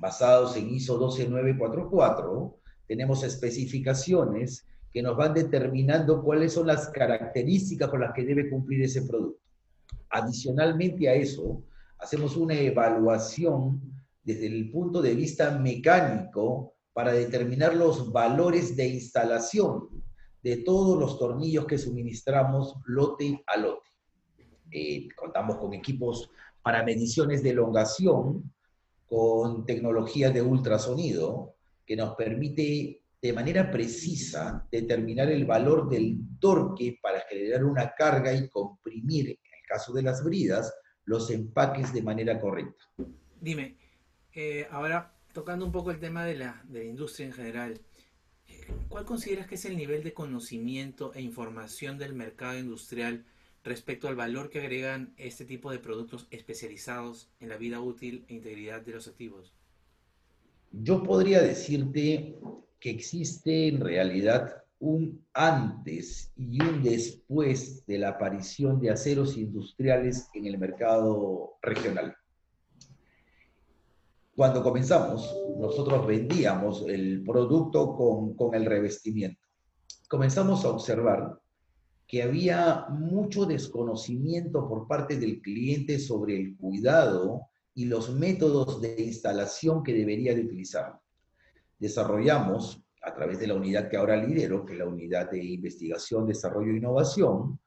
Basados 0.00 0.56
en 0.56 0.70
ISO 0.70 0.96
12944, 0.96 2.58
tenemos 2.86 3.22
especificaciones 3.22 4.66
que 4.90 5.02
nos 5.02 5.14
van 5.14 5.34
determinando 5.34 6.22
cuáles 6.22 6.54
son 6.54 6.66
las 6.68 6.88
características 6.88 7.90
con 7.90 8.00
las 8.00 8.14
que 8.14 8.24
debe 8.24 8.48
cumplir 8.48 8.82
ese 8.82 9.02
producto. 9.02 9.42
Adicionalmente 10.08 11.06
a 11.06 11.14
eso, 11.14 11.62
hacemos 11.98 12.34
una 12.36 12.54
evaluación 12.54 13.80
desde 14.22 14.46
el 14.46 14.70
punto 14.70 15.02
de 15.02 15.14
vista 15.14 15.58
mecánico 15.58 16.72
para 16.94 17.12
determinar 17.12 17.76
los 17.76 18.10
valores 18.10 18.74
de 18.76 18.88
instalación 18.88 20.02
de 20.42 20.56
todos 20.58 20.98
los 20.98 21.18
tornillos 21.18 21.66
que 21.66 21.76
suministramos 21.76 22.74
lote 22.86 23.44
a 23.46 23.58
lote. 23.58 23.88
Eh, 24.70 25.08
contamos 25.14 25.58
con 25.58 25.74
equipos 25.74 26.30
para 26.62 26.82
mediciones 26.82 27.42
de 27.42 27.50
elongación, 27.50 28.50
con 29.10 29.66
tecnología 29.66 30.30
de 30.30 30.40
ultrasonido, 30.40 31.56
que 31.84 31.96
nos 31.96 32.14
permite 32.14 33.02
de 33.20 33.32
manera 33.32 33.68
precisa 33.68 34.68
determinar 34.70 35.28
el 35.32 35.44
valor 35.44 35.88
del 35.88 36.16
torque 36.38 36.96
para 37.02 37.20
generar 37.28 37.64
una 37.64 37.92
carga 37.92 38.32
y 38.32 38.48
comprimir, 38.48 39.30
en 39.30 39.52
el 39.60 39.66
caso 39.68 39.92
de 39.92 40.02
las 40.02 40.22
bridas, 40.22 40.72
los 41.06 41.28
empaques 41.28 41.92
de 41.92 42.02
manera 42.02 42.40
correcta. 42.40 42.84
Dime, 43.40 43.76
eh, 44.32 44.68
ahora 44.70 45.12
tocando 45.32 45.66
un 45.66 45.72
poco 45.72 45.90
el 45.90 45.98
tema 45.98 46.24
de 46.24 46.36
la, 46.36 46.62
de 46.68 46.78
la 46.78 46.84
industria 46.84 47.26
en 47.26 47.32
general, 47.32 47.80
eh, 48.46 48.60
¿cuál 48.88 49.04
consideras 49.04 49.48
que 49.48 49.56
es 49.56 49.64
el 49.64 49.76
nivel 49.76 50.04
de 50.04 50.14
conocimiento 50.14 51.12
e 51.14 51.20
información 51.20 51.98
del 51.98 52.14
mercado 52.14 52.56
industrial 52.56 53.24
respecto 53.62 54.08
al 54.08 54.16
valor 54.16 54.50
que 54.50 54.60
agregan 54.60 55.12
este 55.16 55.44
tipo 55.44 55.70
de 55.70 55.78
productos 55.78 56.26
especializados 56.30 57.30
en 57.40 57.48
la 57.48 57.56
vida 57.56 57.80
útil 57.80 58.24
e 58.28 58.34
integridad 58.34 58.82
de 58.82 58.92
los 58.92 59.08
activos? 59.08 59.52
Yo 60.72 61.02
podría 61.02 61.42
decirte 61.42 62.38
que 62.78 62.90
existe 62.90 63.68
en 63.68 63.80
realidad 63.80 64.62
un 64.78 65.22
antes 65.34 66.32
y 66.36 66.62
un 66.62 66.82
después 66.82 67.84
de 67.86 67.98
la 67.98 68.10
aparición 68.10 68.80
de 68.80 68.90
aceros 68.90 69.36
industriales 69.36 70.28
en 70.32 70.46
el 70.46 70.58
mercado 70.58 71.58
regional. 71.60 72.16
Cuando 74.34 74.62
comenzamos, 74.62 75.36
nosotros 75.58 76.06
vendíamos 76.06 76.86
el 76.88 77.22
producto 77.24 77.94
con, 77.94 78.34
con 78.34 78.54
el 78.54 78.64
revestimiento. 78.64 79.42
Comenzamos 80.08 80.64
a 80.64 80.70
observar 80.70 81.39
que 82.10 82.24
había 82.24 82.86
mucho 82.88 83.46
desconocimiento 83.46 84.68
por 84.68 84.88
parte 84.88 85.16
del 85.16 85.40
cliente 85.40 86.00
sobre 86.00 86.36
el 86.36 86.56
cuidado 86.56 87.42
y 87.72 87.84
los 87.84 88.12
métodos 88.12 88.80
de 88.80 89.00
instalación 89.00 89.84
que 89.84 89.94
debería 89.94 90.34
de 90.34 90.40
utilizar. 90.40 90.98
Desarrollamos, 91.78 92.82
a 93.02 93.14
través 93.14 93.38
de 93.38 93.46
la 93.46 93.54
unidad 93.54 93.88
que 93.88 93.96
ahora 93.96 94.16
lidero, 94.16 94.66
que 94.66 94.72
es 94.72 94.80
la 94.80 94.88
unidad 94.88 95.30
de 95.30 95.44
investigación, 95.44 96.26
desarrollo 96.26 96.72
e 96.72 96.78
innovación, 96.78 97.60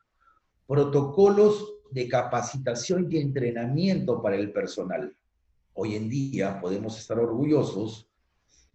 protocolos 0.67 1.75
de 1.91 2.09
capacitación 2.09 3.07
y 3.09 3.19
entrenamiento 3.19 4.21
para 4.21 4.35
el 4.35 4.51
personal. 4.51 5.15
Hoy 5.73 5.95
en 5.95 6.09
día 6.09 6.59
podemos 6.59 6.99
estar 6.99 7.17
orgullosos 7.17 8.09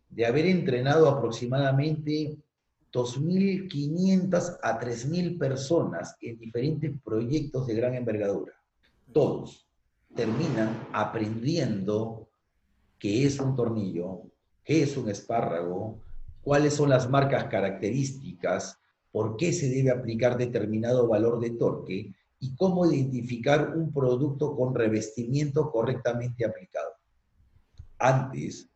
de 0.08 0.24
haber 0.24 0.46
entrenado 0.46 1.10
aproximadamente 1.10 2.38
2.500 2.92 4.58
a 4.62 4.80
3.000 4.80 5.38
personas 5.38 6.16
en 6.20 6.38
diferentes 6.38 6.92
proyectos 7.04 7.66
de 7.66 7.74
gran 7.74 7.94
envergadura. 7.94 8.54
Todos 9.12 9.68
terminan 10.14 10.88
aprendiendo 10.92 12.28
qué 12.98 13.26
es 13.26 13.38
un 13.38 13.54
tornillo, 13.54 14.22
qué 14.64 14.82
es 14.82 14.96
un 14.96 15.08
espárrago, 15.08 16.00
cuáles 16.42 16.74
son 16.74 16.88
las 16.88 17.08
marcas 17.08 17.44
características, 17.44 18.78
por 19.12 19.36
qué 19.36 19.52
se 19.52 19.68
debe 19.68 19.90
aplicar 19.90 20.36
determinado 20.36 21.06
valor 21.08 21.40
de 21.40 21.50
torque 21.50 22.14
y 22.40 22.56
cómo 22.56 22.90
identificar 22.90 23.76
un 23.76 23.92
producto 23.92 24.56
con 24.56 24.74
revestimiento 24.74 25.70
correctamente 25.70 26.44
aplicado. 26.44 26.92
Antes 27.98 28.70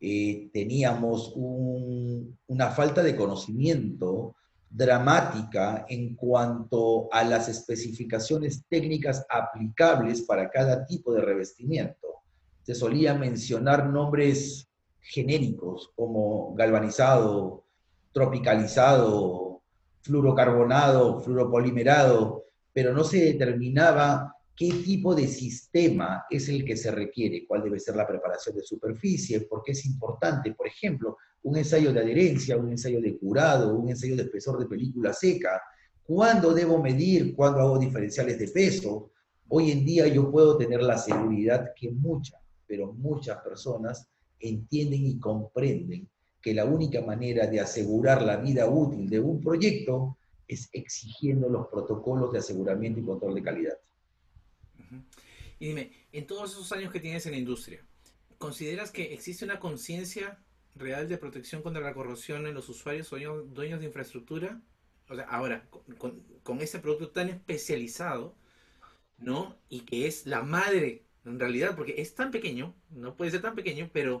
eh, 0.00 0.48
teníamos 0.52 1.32
una 1.36 2.70
falta 2.70 3.02
de 3.02 3.14
conocimiento 3.14 4.34
dramática 4.70 5.84
en 5.88 6.14
cuanto 6.14 7.12
a 7.12 7.24
las 7.24 7.48
especificaciones 7.48 8.64
técnicas 8.68 9.26
aplicables 9.28 10.22
para 10.22 10.48
cada 10.48 10.86
tipo 10.86 11.12
de 11.12 11.22
revestimiento. 11.22 12.22
Se 12.62 12.74
solía 12.74 13.14
mencionar 13.14 13.88
nombres 13.88 14.68
genéricos 15.00 15.90
como 15.96 16.54
galvanizado, 16.54 17.64
tropicalizado, 18.12 19.60
fluorocarbonado, 20.02 21.20
fluoropolimerado, 21.20 22.44
pero 22.72 22.94
no 22.94 23.04
se 23.04 23.24
determinaba 23.24 24.36
qué 24.60 24.74
tipo 24.84 25.14
de 25.14 25.26
sistema 25.26 26.26
es 26.28 26.50
el 26.50 26.66
que 26.66 26.76
se 26.76 26.90
requiere, 26.90 27.46
cuál 27.46 27.62
debe 27.62 27.80
ser 27.80 27.96
la 27.96 28.06
preparación 28.06 28.54
de 28.56 28.62
superficie, 28.62 29.40
por 29.40 29.62
qué 29.62 29.72
es 29.72 29.86
importante, 29.86 30.52
por 30.52 30.66
ejemplo, 30.66 31.16
un 31.44 31.56
ensayo 31.56 31.94
de 31.94 32.00
adherencia, 32.00 32.58
un 32.58 32.68
ensayo 32.68 33.00
de 33.00 33.16
curado, 33.16 33.74
un 33.74 33.88
ensayo 33.88 34.16
de 34.16 34.24
espesor 34.24 34.58
de 34.58 34.66
película 34.66 35.14
seca, 35.14 35.62
cuándo 36.02 36.52
debo 36.52 36.76
medir, 36.76 37.34
cuándo 37.34 37.60
hago 37.60 37.78
diferenciales 37.78 38.38
de 38.38 38.48
peso. 38.48 39.12
Hoy 39.48 39.70
en 39.70 39.82
día 39.82 40.06
yo 40.08 40.30
puedo 40.30 40.58
tener 40.58 40.82
la 40.82 40.98
seguridad 40.98 41.72
que 41.74 41.90
muchas, 41.90 42.42
pero 42.66 42.92
muchas 42.92 43.38
personas 43.38 44.10
entienden 44.40 45.06
y 45.06 45.18
comprenden 45.18 46.06
que 46.42 46.52
la 46.52 46.66
única 46.66 47.00
manera 47.00 47.46
de 47.46 47.60
asegurar 47.60 48.20
la 48.20 48.36
vida 48.36 48.68
útil 48.68 49.08
de 49.08 49.20
un 49.20 49.40
proyecto 49.40 50.18
es 50.46 50.68
exigiendo 50.74 51.48
los 51.48 51.68
protocolos 51.68 52.30
de 52.30 52.40
aseguramiento 52.40 53.00
y 53.00 53.04
control 53.04 53.36
de 53.36 53.42
calidad. 53.42 53.78
Y 55.58 55.68
dime, 55.68 55.92
en 56.12 56.26
todos 56.26 56.52
esos 56.52 56.72
años 56.72 56.92
que 56.92 57.00
tienes 57.00 57.26
en 57.26 57.32
la 57.32 57.38
industria, 57.38 57.84
¿consideras 58.38 58.90
que 58.90 59.12
existe 59.12 59.44
una 59.44 59.60
conciencia 59.60 60.38
real 60.74 61.08
de 61.08 61.18
protección 61.18 61.62
contra 61.62 61.82
la 61.82 61.94
corrosión 61.94 62.46
en 62.46 62.54
los 62.54 62.68
usuarios 62.68 63.12
o 63.12 63.18
dueños 63.42 63.80
de 63.80 63.86
infraestructura? 63.86 64.60
O 65.08 65.14
sea, 65.14 65.24
ahora, 65.24 65.68
con, 65.98 66.22
con 66.42 66.60
este 66.60 66.78
producto 66.78 67.10
tan 67.10 67.28
especializado, 67.28 68.34
¿no? 69.18 69.58
Y 69.68 69.80
que 69.80 70.06
es 70.06 70.26
la 70.26 70.42
madre, 70.42 71.04
en 71.24 71.38
realidad, 71.38 71.76
porque 71.76 71.96
es 71.98 72.14
tan 72.14 72.30
pequeño, 72.30 72.74
no 72.90 73.16
puede 73.16 73.30
ser 73.30 73.42
tan 73.42 73.54
pequeño, 73.54 73.90
pero 73.92 74.20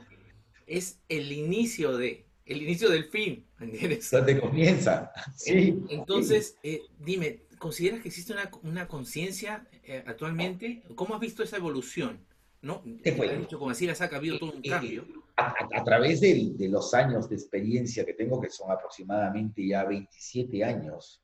es 0.66 1.00
el 1.08 1.32
inicio 1.32 1.96
de, 1.96 2.26
el 2.44 2.62
inicio 2.62 2.90
del 2.90 3.04
fin, 3.04 3.46
¿entiendes? 3.60 4.10
Donde 4.10 4.40
comienza, 4.40 5.12
sí. 5.36 5.78
Entonces, 5.88 6.56
eh, 6.62 6.82
dime, 6.98 7.44
¿consideras 7.60 8.00
que 8.00 8.08
existe 8.08 8.32
una, 8.32 8.50
una 8.62 8.88
conciencia 8.88 9.68
eh, 9.84 10.02
actualmente? 10.06 10.82
¿Cómo 10.96 11.14
has 11.14 11.20
visto 11.20 11.44
esa 11.44 11.58
evolución? 11.58 12.26
¿No? 12.62 12.82
Te 13.02 13.12
dicho, 13.12 13.58
como 13.58 13.72
saca, 13.74 14.16
ha 14.16 14.18
habido 14.18 14.38
todo 14.38 14.52
un 14.52 14.60
eh, 14.64 14.68
cambio. 14.68 15.06
A, 15.36 15.54
a, 15.74 15.84
través 15.84 16.20
de, 16.20 16.52
de, 16.56 16.68
los 16.68 16.92
años 16.92 17.28
de 17.28 17.36
experiencia 17.36 18.04
que 18.04 18.14
tengo, 18.14 18.40
que 18.40 18.50
son 18.50 18.70
aproximadamente 18.70 19.66
ya 19.66 19.84
27 19.84 20.64
años 20.64 21.22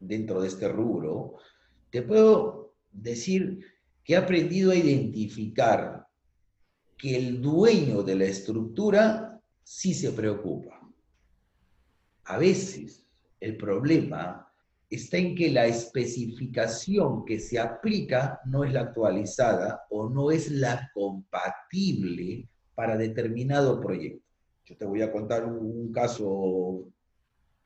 dentro 0.00 0.42
de 0.42 0.48
este 0.48 0.68
rubro, 0.68 1.36
te 1.90 2.02
puedo 2.02 2.74
decir 2.90 3.60
que 4.02 4.14
he 4.14 4.16
aprendido 4.16 4.72
a 4.72 4.76
identificar 4.76 6.06
que 6.98 7.16
el 7.16 7.40
dueño 7.40 8.02
de 8.02 8.16
la 8.16 8.24
estructura 8.24 9.40
sí 9.62 9.94
se 9.94 10.12
preocupa. 10.12 10.80
A 12.24 12.38
veces 12.38 13.06
el 13.40 13.56
problema 13.56 14.50
está 14.94 15.18
en 15.18 15.34
que 15.34 15.50
la 15.50 15.66
especificación 15.66 17.24
que 17.24 17.38
se 17.38 17.58
aplica 17.58 18.40
no 18.46 18.64
es 18.64 18.72
la 18.72 18.80
actualizada 18.80 19.84
o 19.90 20.08
no 20.08 20.30
es 20.30 20.50
la 20.50 20.90
compatible 20.94 22.48
para 22.74 22.96
determinado 22.96 23.80
proyecto. 23.80 24.24
Yo 24.64 24.76
te 24.76 24.84
voy 24.84 25.02
a 25.02 25.12
contar 25.12 25.44
un, 25.44 25.92
caso 25.92 26.86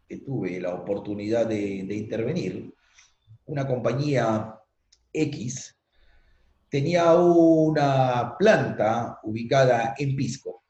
que 0.08 0.18
tuve 0.18 0.60
la 0.60 0.74
oportunidad 0.74 1.46
de, 1.46 1.84
de 1.86 1.94
intervenir. 1.94 2.74
Una 3.46 3.66
compañía 3.66 4.54
X 5.12 5.76
tenía 6.68 7.14
una 7.14 8.36
planta 8.38 9.18
ubicada 9.22 9.94
en 9.96 10.16
Pisco 10.16 10.64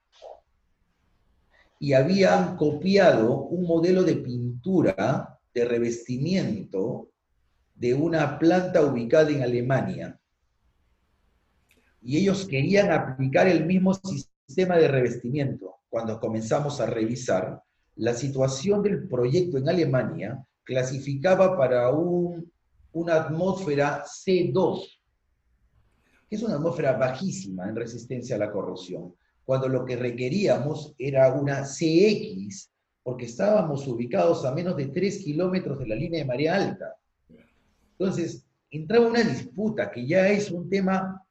y 1.81 1.93
habían 1.93 2.57
copiado 2.57 3.43
un 3.45 3.67
modelo 3.67 4.03
de 4.03 4.17
pintura 4.17 5.38
de 5.59 5.65
revestimiento 5.65 7.11
de 7.75 7.95
una 7.95 8.38
planta 8.38 8.85
ubicada 8.85 9.31
en 9.31 9.43
Alemania. 9.43 10.19
Y 12.00 12.19
ellos 12.19 12.47
querían 12.47 12.91
aplicar 12.93 13.49
el 13.49 13.67
mismo 13.67 13.95
sistema 13.95 14.77
de 14.77 14.88
revestimiento. 14.88 15.77
Cuando 15.88 16.19
comenzamos 16.21 16.81
a 16.81 16.87
revisar, 16.87 17.62
la 17.97 18.15
situación 18.15 18.83
del 18.83 19.09
proyecto 19.09 19.59
en 19.59 19.69
Alemania 19.69 20.45
clasificaba 20.65 21.57
para 21.57 21.91
una 21.91 23.15
atmósfera 23.15 24.05
C2, 24.05 25.00
que 26.29 26.37
es 26.37 26.43
una 26.43 26.55
atmósfera 26.55 26.93
bajísima 26.93 27.69
en 27.69 27.77
resistencia 27.77 28.37
a 28.37 28.38
la 28.38 28.53
corrosión 28.53 29.15
cuando 29.49 29.67
lo 29.67 29.87
que 29.87 29.97
requeríamos 29.97 30.95
era 30.99 31.33
una 31.33 31.62
CX, 31.62 32.71
porque 33.02 33.26
estábamos 33.26 33.87
ubicados 33.87 34.45
a 34.45 34.55
menos 34.55 34.76
de 34.76 34.88
3 34.88 35.25
kilómetros 35.25 35.78
de 35.78 35.87
la 35.87 35.95
línea 35.95 36.21
de 36.21 36.26
marea 36.26 36.57
alta. 36.57 36.97
Entonces, 37.93 38.47
entraba 38.71 39.09
una 39.09 39.23
disputa 39.23 39.90
que 39.90 40.07
ya 40.07 40.28
es 40.28 40.50
un 40.50 40.69
tema 40.69 41.25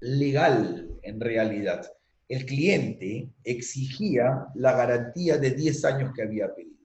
legal 0.00 0.90
en 1.02 1.20
realidad. 1.20 1.90
El 2.28 2.46
cliente 2.46 3.30
exigía 3.42 4.46
la 4.54 4.72
garantía 4.72 5.38
de 5.38 5.50
10 5.50 5.84
años 5.84 6.12
que 6.14 6.22
había 6.22 6.54
pedido. 6.54 6.84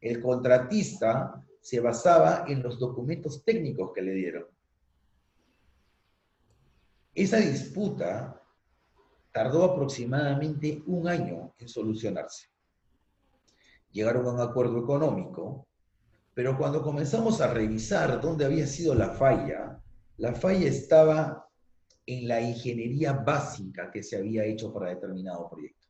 El 0.00 0.20
contratista 0.20 1.42
se 1.60 1.80
basaba 1.80 2.44
en 2.46 2.62
los 2.62 2.78
documentos 2.78 3.44
técnicos 3.44 3.92
que 3.92 4.02
le 4.02 4.12
dieron. 4.12 4.46
Esa 7.14 7.38
disputa 7.38 8.40
tardó 9.32 9.64
aproximadamente 9.64 10.82
un 10.86 11.08
año 11.08 11.54
en 11.58 11.68
solucionarse. 11.68 12.48
Llegaron 13.92 14.26
a 14.26 14.32
un 14.32 14.40
acuerdo 14.40 14.78
económico, 14.78 15.66
pero 16.34 16.56
cuando 16.58 16.82
comenzamos 16.82 17.40
a 17.40 17.52
revisar 17.52 18.20
dónde 18.20 18.44
había 18.44 18.66
sido 18.66 18.94
la 18.94 19.10
falla, 19.10 19.82
la 20.18 20.34
falla 20.34 20.68
estaba 20.68 21.48
en 22.04 22.28
la 22.28 22.40
ingeniería 22.40 23.12
básica 23.12 23.90
que 23.90 24.02
se 24.02 24.16
había 24.16 24.44
hecho 24.44 24.72
para 24.72 24.90
determinado 24.90 25.48
proyecto. 25.48 25.86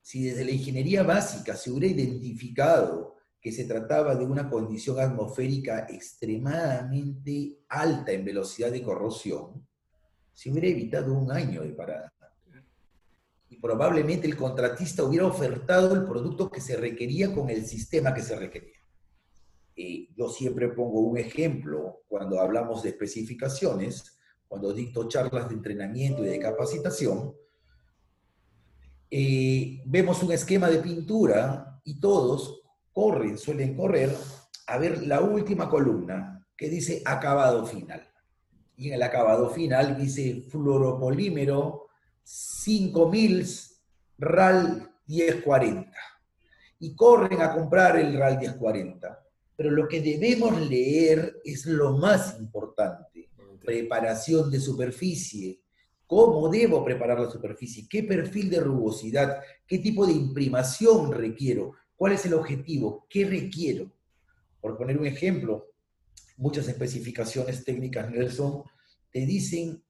Si 0.00 0.22
desde 0.24 0.44
la 0.44 0.52
ingeniería 0.52 1.02
básica 1.02 1.54
se 1.54 1.70
hubiera 1.70 1.94
identificado 1.94 3.16
que 3.40 3.52
se 3.52 3.64
trataba 3.64 4.14
de 4.16 4.24
una 4.24 4.48
condición 4.48 4.98
atmosférica 4.98 5.86
extremadamente 5.88 7.58
alta 7.68 8.12
en 8.12 8.24
velocidad 8.24 8.72
de 8.72 8.82
corrosión, 8.82 9.66
se 10.32 10.50
hubiera 10.50 10.68
evitado 10.68 11.14
un 11.14 11.30
año 11.30 11.62
de 11.62 11.72
parada 11.72 12.12
y 13.48 13.56
probablemente 13.56 14.26
el 14.26 14.36
contratista 14.36 15.04
hubiera 15.04 15.26
ofertado 15.26 15.94
el 15.94 16.04
producto 16.04 16.50
que 16.50 16.60
se 16.60 16.76
requería 16.76 17.32
con 17.32 17.48
el 17.48 17.64
sistema 17.64 18.12
que 18.12 18.22
se 18.22 18.36
requería. 18.36 18.76
Y 19.74 20.12
yo 20.16 20.28
siempre 20.28 20.68
pongo 20.68 21.00
un 21.00 21.18
ejemplo 21.18 22.02
cuando 22.08 22.40
hablamos 22.40 22.82
de 22.82 22.90
especificaciones, 22.90 24.18
cuando 24.48 24.72
dicto 24.72 25.08
charlas 25.08 25.48
de 25.48 25.54
entrenamiento 25.54 26.24
y 26.24 26.28
de 26.28 26.38
capacitación, 26.38 27.34
eh, 29.10 29.82
vemos 29.84 30.22
un 30.22 30.32
esquema 30.32 30.68
de 30.68 30.78
pintura 30.78 31.80
y 31.84 32.00
todos 32.00 32.62
corren, 32.92 33.38
suelen 33.38 33.76
correr 33.76 34.16
a 34.66 34.78
ver 34.78 35.06
la 35.06 35.20
última 35.20 35.68
columna 35.68 36.44
que 36.56 36.68
dice 36.68 37.02
acabado 37.04 37.64
final. 37.66 38.02
Y 38.76 38.88
en 38.88 38.94
el 38.94 39.02
acabado 39.02 39.50
final 39.50 39.96
dice 39.96 40.46
fluoropolímero 40.50 41.85
5000 42.28 43.46
RAL 44.18 44.90
1040 45.06 45.92
y 46.80 46.96
corren 46.96 47.40
a 47.40 47.54
comprar 47.54 47.96
el 47.98 48.18
RAL 48.18 48.38
1040. 48.38 49.24
Pero 49.54 49.70
lo 49.70 49.86
que 49.86 50.00
debemos 50.00 50.60
leer 50.68 51.40
es 51.44 51.66
lo 51.66 51.96
más 51.96 52.36
importante. 52.40 53.30
Preparación 53.64 54.50
de 54.50 54.58
superficie. 54.58 55.60
¿Cómo 56.04 56.48
debo 56.48 56.84
preparar 56.84 57.20
la 57.20 57.30
superficie? 57.30 57.86
¿Qué 57.88 58.02
perfil 58.02 58.50
de 58.50 58.60
rugosidad? 58.60 59.40
¿Qué 59.66 59.78
tipo 59.78 60.04
de 60.04 60.12
imprimación 60.12 61.12
requiero? 61.12 61.74
¿Cuál 61.94 62.12
es 62.12 62.26
el 62.26 62.34
objetivo? 62.34 63.06
¿Qué 63.08 63.24
requiero? 63.24 63.92
Por 64.60 64.76
poner 64.76 64.98
un 64.98 65.06
ejemplo, 65.06 65.72
muchas 66.36 66.66
especificaciones 66.66 67.64
técnicas, 67.64 68.10
Nelson, 68.10 68.64
te 69.12 69.20
dicen 69.20 69.82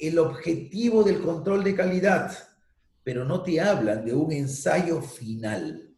el 0.00 0.18
objetivo 0.18 1.04
del 1.04 1.20
control 1.20 1.62
de 1.62 1.76
calidad, 1.76 2.32
pero 3.04 3.24
no 3.24 3.42
te 3.42 3.60
hablan 3.60 4.04
de 4.04 4.14
un 4.14 4.32
ensayo 4.32 5.02
final. 5.02 5.94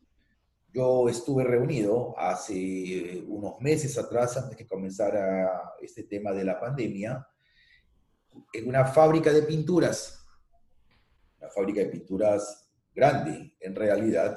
Yo 0.75 1.09
estuve 1.09 1.45
reunido 1.45 2.19
hace 2.19 3.23
unos 3.29 3.61
meses 3.61 3.97
atrás, 3.97 4.37
antes 4.37 4.57
que 4.57 4.67
comenzara 4.67 5.75
este 5.81 6.03
tema 6.03 6.33
de 6.33 6.45
la 6.45 6.59
pandemia, 6.59 7.27
en 8.53 8.69
una 8.69 8.85
fábrica 8.87 9.33
de 9.33 9.43
pinturas, 9.43 10.27
una 11.39 11.51
fábrica 11.51 11.81
de 11.81 11.87
pinturas 11.87 12.71
grande 12.93 13.55
en 13.61 13.75
realidad, 13.75 14.37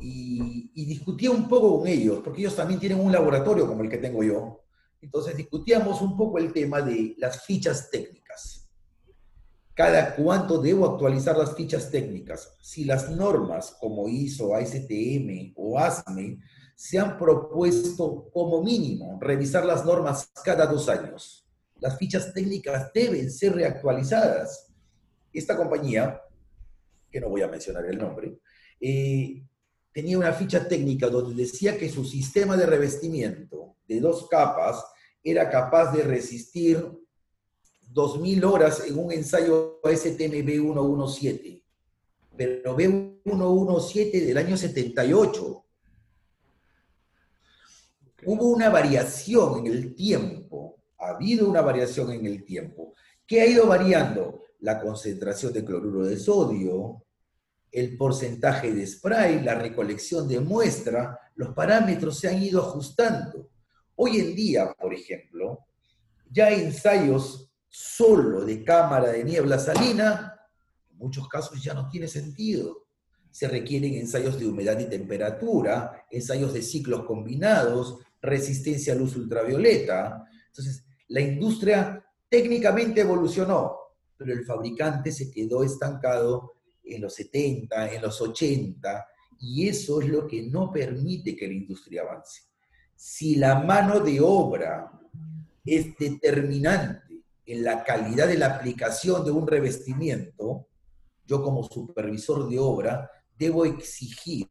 y, 0.00 0.70
y, 0.74 0.86
discutía 0.86 1.30
un 1.30 1.48
poco 1.48 1.78
con 1.78 1.86
ellos, 1.86 2.20
porque 2.24 2.40
ellos 2.40 2.56
también 2.56 2.80
tienen 2.80 2.98
un 2.98 3.12
laboratorio 3.12 3.68
como 3.68 3.82
el 3.82 3.90
que 3.90 3.98
tengo 3.98 4.22
yo. 4.24 4.64
Entonces 5.00 5.36
discutíamos 5.36 6.00
un 6.00 6.16
poco 6.16 6.38
el 6.38 6.52
tema 6.52 6.80
de 6.80 7.14
las 7.18 7.44
fichas 7.44 7.90
técnicas 7.90 8.19
cada 9.80 10.14
cuánto 10.14 10.60
debo 10.60 10.84
actualizar 10.84 11.38
las 11.38 11.56
fichas 11.56 11.90
técnicas. 11.90 12.54
Si 12.60 12.84
las 12.84 13.08
normas 13.08 13.74
como 13.80 14.08
ISO, 14.08 14.54
ASTM 14.54 15.54
o 15.56 15.78
ASME 15.78 16.38
se 16.76 16.98
han 16.98 17.16
propuesto 17.16 18.28
como 18.30 18.62
mínimo 18.62 19.18
revisar 19.18 19.64
las 19.64 19.86
normas 19.86 20.30
cada 20.44 20.66
dos 20.66 20.90
años, 20.90 21.48
las 21.78 21.96
fichas 21.96 22.34
técnicas 22.34 22.92
deben 22.92 23.30
ser 23.30 23.54
reactualizadas. 23.54 24.70
Esta 25.32 25.56
compañía, 25.56 26.20
que 27.10 27.18
no 27.18 27.30
voy 27.30 27.40
a 27.40 27.48
mencionar 27.48 27.86
el 27.86 27.96
nombre, 27.96 28.38
eh, 28.78 29.42
tenía 29.94 30.18
una 30.18 30.34
ficha 30.34 30.68
técnica 30.68 31.08
donde 31.08 31.42
decía 31.42 31.78
que 31.78 31.88
su 31.88 32.04
sistema 32.04 32.54
de 32.54 32.66
revestimiento 32.66 33.76
de 33.88 33.98
dos 33.98 34.28
capas 34.28 34.84
era 35.24 35.48
capaz 35.48 35.90
de 35.92 36.02
resistir 36.02 36.99
2.000 37.92 38.44
horas 38.44 38.84
en 38.86 38.98
un 38.98 39.12
ensayo 39.12 39.80
STM 39.84 40.44
B117, 40.46 41.62
pero 42.36 42.76
B117 42.76 44.26
del 44.26 44.38
año 44.38 44.56
78. 44.56 45.64
Hubo 48.26 48.48
una 48.48 48.68
variación 48.68 49.66
en 49.66 49.72
el 49.72 49.94
tiempo, 49.94 50.76
ha 50.98 51.10
habido 51.10 51.48
una 51.48 51.62
variación 51.62 52.12
en 52.12 52.26
el 52.26 52.44
tiempo. 52.44 52.94
¿Qué 53.26 53.40
ha 53.40 53.46
ido 53.46 53.66
variando? 53.66 54.42
La 54.60 54.80
concentración 54.80 55.52
de 55.52 55.64
cloruro 55.64 56.04
de 56.04 56.18
sodio, 56.18 57.04
el 57.72 57.96
porcentaje 57.96 58.72
de 58.72 58.86
spray, 58.86 59.42
la 59.42 59.54
recolección 59.54 60.28
de 60.28 60.40
muestra, 60.40 61.18
los 61.36 61.54
parámetros 61.54 62.18
se 62.18 62.28
han 62.28 62.42
ido 62.42 62.60
ajustando. 62.60 63.48
Hoy 63.96 64.18
en 64.18 64.34
día, 64.34 64.74
por 64.78 64.92
ejemplo, 64.92 65.60
ya 66.30 66.46
hay 66.46 66.60
ensayos 66.60 67.49
solo 67.70 68.44
de 68.44 68.64
cámara 68.64 69.12
de 69.12 69.24
niebla 69.24 69.58
salina, 69.58 70.34
en 70.90 70.98
muchos 70.98 71.28
casos 71.28 71.62
ya 71.62 71.72
no 71.72 71.88
tiene 71.88 72.08
sentido. 72.08 72.88
Se 73.30 73.46
requieren 73.46 73.94
ensayos 73.94 74.38
de 74.38 74.48
humedad 74.48 74.78
y 74.80 74.86
temperatura, 74.86 76.04
ensayos 76.10 76.52
de 76.52 76.62
ciclos 76.62 77.04
combinados, 77.04 77.98
resistencia 78.20 78.92
a 78.92 78.96
luz 78.96 79.14
ultravioleta. 79.16 80.24
Entonces, 80.48 80.84
la 81.08 81.20
industria 81.20 82.04
técnicamente 82.28 83.02
evolucionó, 83.02 83.76
pero 84.16 84.32
el 84.32 84.44
fabricante 84.44 85.12
se 85.12 85.30
quedó 85.30 85.62
estancado 85.62 86.54
en 86.82 87.02
los 87.02 87.14
70, 87.14 87.92
en 87.92 88.02
los 88.02 88.20
80, 88.20 89.06
y 89.38 89.68
eso 89.68 90.02
es 90.02 90.08
lo 90.08 90.26
que 90.26 90.42
no 90.42 90.72
permite 90.72 91.36
que 91.36 91.46
la 91.46 91.54
industria 91.54 92.02
avance. 92.02 92.42
Si 92.96 93.36
la 93.36 93.60
mano 93.60 94.00
de 94.00 94.20
obra 94.20 94.90
es 95.64 95.96
determinante 95.96 97.09
en 97.52 97.64
la 97.64 97.82
calidad 97.82 98.28
de 98.28 98.38
la 98.38 98.46
aplicación 98.46 99.24
de 99.24 99.32
un 99.32 99.44
revestimiento, 99.44 100.68
yo 101.26 101.42
como 101.42 101.64
supervisor 101.64 102.48
de 102.48 102.60
obra 102.60 103.10
debo 103.36 103.64
exigir 103.64 104.48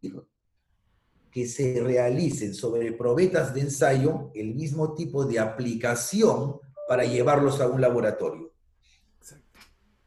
que 1.31 1.47
se 1.47 1.81
realicen 1.81 2.53
sobre 2.53 2.91
probetas 2.91 3.53
de 3.53 3.61
ensayo 3.61 4.31
el 4.35 4.53
mismo 4.53 4.95
tipo 4.95 5.25
de 5.25 5.39
aplicación 5.39 6.59
para 6.89 7.05
llevarlos 7.05 7.61
a 7.61 7.67
un 7.67 7.79
laboratorio. 7.79 8.51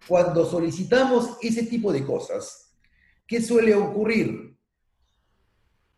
Cuando 0.06 0.44
solicitamos 0.44 1.38
ese 1.40 1.62
tipo 1.62 1.94
de 1.94 2.04
cosas, 2.04 2.74
¿qué 3.26 3.40
suele 3.40 3.74
ocurrir? 3.74 4.54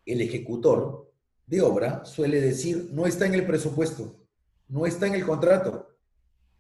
El 0.07 0.21
ejecutor 0.21 1.13
de 1.45 1.61
obra 1.61 2.05
suele 2.05 2.41
decir, 2.41 2.91
no 2.93 3.05
está 3.05 3.27
en 3.27 3.35
el 3.35 3.45
presupuesto, 3.45 4.21
no 4.69 4.87
está 4.87 5.09
en 5.09 5.15
el 5.15 5.27
contrato, 5.27 5.94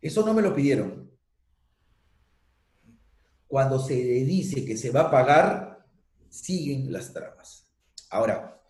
Eso 0.04 0.22
no 0.22 0.34
me 0.34 0.42
lo 0.42 0.54
pidieron. 0.54 1.10
Cuando 3.46 3.78
se 3.78 3.94
dice 3.94 4.62
que 4.62 4.76
se 4.76 4.90
va 4.90 5.04
a 5.04 5.10
pagar, 5.10 5.82
siguen 6.28 6.92
las 6.92 7.10
tramas. 7.10 7.66
Ahora, 8.10 8.60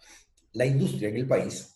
la 0.52 0.64
industria 0.64 1.08
en 1.08 1.16
el 1.16 1.26
país, 1.26 1.74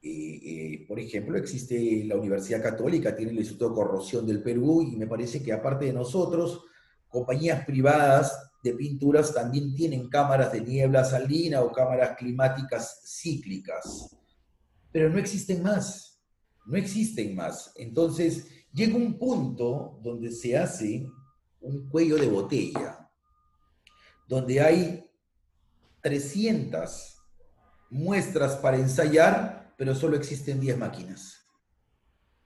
eh, 0.00 0.40
eh, 0.42 0.86
por 0.88 0.98
ejemplo, 0.98 1.36
existe 1.36 2.02
la 2.06 2.16
Universidad 2.16 2.62
Católica, 2.62 3.14
tiene 3.14 3.32
el 3.32 3.40
Instituto 3.40 3.68
de 3.68 3.74
Corrosión 3.74 4.26
del 4.26 4.42
Perú 4.42 4.80
y 4.80 4.96
me 4.96 5.06
parece 5.06 5.42
que 5.42 5.52
aparte 5.52 5.84
de 5.84 5.92
nosotros, 5.92 6.64
compañías 7.10 7.66
privadas 7.66 8.52
de 8.64 8.72
pinturas 8.72 9.34
también 9.34 9.74
tienen 9.74 10.08
cámaras 10.08 10.50
de 10.50 10.62
niebla 10.62 11.04
salina 11.04 11.60
o 11.60 11.72
cámaras 11.72 12.16
climáticas 12.16 13.02
cíclicas, 13.04 14.16
pero 14.90 15.10
no 15.10 15.18
existen 15.18 15.62
más, 15.62 16.22
no 16.64 16.78
existen 16.78 17.34
más. 17.34 17.70
Entonces, 17.76 18.46
llega 18.78 18.96
un 18.96 19.18
punto 19.18 19.98
donde 20.04 20.30
se 20.30 20.56
hace 20.56 21.10
un 21.60 21.88
cuello 21.88 22.16
de 22.16 22.28
botella, 22.28 23.10
donde 24.28 24.60
hay 24.60 25.10
300 26.00 27.16
muestras 27.90 28.54
para 28.56 28.76
ensayar, 28.76 29.74
pero 29.76 29.96
solo 29.96 30.16
existen 30.16 30.60
10 30.60 30.78
máquinas. 30.78 31.44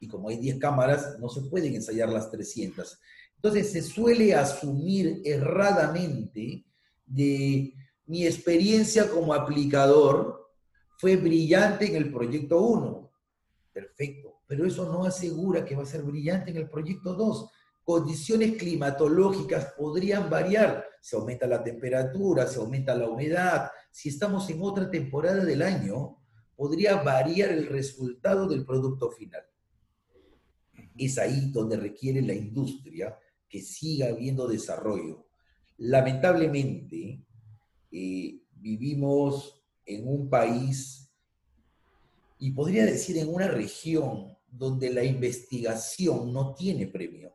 Y 0.01 0.09
como 0.09 0.31
hay 0.31 0.39
10 0.39 0.59
cámaras, 0.59 1.19
no 1.21 1.29
se 1.29 1.43
pueden 1.43 1.75
ensayar 1.75 2.09
las 2.09 2.31
300. 2.31 2.99
Entonces 3.37 3.71
se 3.71 3.83
suele 3.83 4.35
asumir 4.35 5.21
erradamente 5.27 6.65
de 7.05 7.75
mi 8.07 8.27
experiencia 8.27 9.11
como 9.11 9.35
aplicador 9.35 10.51
fue 10.97 11.17
brillante 11.17 11.87
en 11.87 11.97
el 11.97 12.11
proyecto 12.11 12.63
1. 12.63 13.13
Perfecto, 13.73 14.32
pero 14.53 14.67
eso 14.67 14.93
no 14.93 15.07
asegura 15.07 15.65
que 15.65 15.75
va 15.75 15.83
a 15.83 15.87
ser 15.87 16.03
brillante 16.03 16.51
en 16.51 16.59
el 16.59 16.69
proyecto 16.69 17.15
2. 17.15 17.51
Condiciones 17.83 18.59
climatológicas 18.59 19.73
podrían 19.79 20.29
variar. 20.29 20.85
Se 21.01 21.17
aumenta 21.17 21.47
la 21.47 21.65
temperatura, 21.65 22.47
se 22.47 22.59
aumenta 22.59 22.95
la 22.95 23.09
humedad. 23.09 23.71
Si 23.91 24.11
estamos 24.11 24.51
en 24.51 24.59
otra 24.61 24.91
temporada 24.91 25.43
del 25.43 25.63
año, 25.63 26.19
podría 26.55 27.03
variar 27.03 27.49
el 27.49 27.67
resultado 27.67 28.47
del 28.47 28.67
producto 28.67 29.11
final. 29.11 29.41
Es 30.99 31.17
ahí 31.17 31.51
donde 31.51 31.79
requiere 31.79 32.21
la 32.21 32.35
industria 32.35 33.19
que 33.49 33.63
siga 33.63 34.09
habiendo 34.09 34.47
desarrollo. 34.47 35.29
Lamentablemente, 35.79 37.25
eh, 37.91 38.43
vivimos 38.61 39.65
en 39.87 40.07
un 40.07 40.29
país, 40.29 41.03
y 42.43 42.51
podría 42.51 42.85
decir 42.85 43.17
en 43.19 43.33
una 43.33 43.47
región, 43.47 44.37
donde 44.53 44.91
la 44.91 45.03
investigación 45.03 46.33
no 46.33 46.55
tiene 46.55 46.87
premio. 46.87 47.35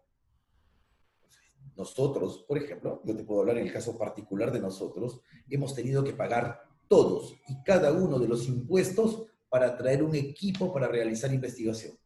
Nosotros, 1.75 2.45
por 2.47 2.57
ejemplo, 2.57 3.01
yo 3.03 3.15
te 3.15 3.23
puedo 3.23 3.41
hablar 3.41 3.57
en 3.57 3.67
el 3.67 3.73
caso 3.73 3.97
particular 3.97 4.51
de 4.51 4.59
nosotros, 4.59 5.19
hemos 5.49 5.75
tenido 5.75 6.03
que 6.03 6.13
pagar 6.13 6.61
todos 6.87 7.35
y 7.47 7.61
cada 7.63 7.91
uno 7.91 8.19
de 8.19 8.27
los 8.27 8.47
impuestos 8.47 9.25
para 9.49 9.75
traer 9.77 10.03
un 10.03 10.15
equipo 10.15 10.71
para 10.73 10.87
realizar 10.87 11.33
investigación. 11.33 11.97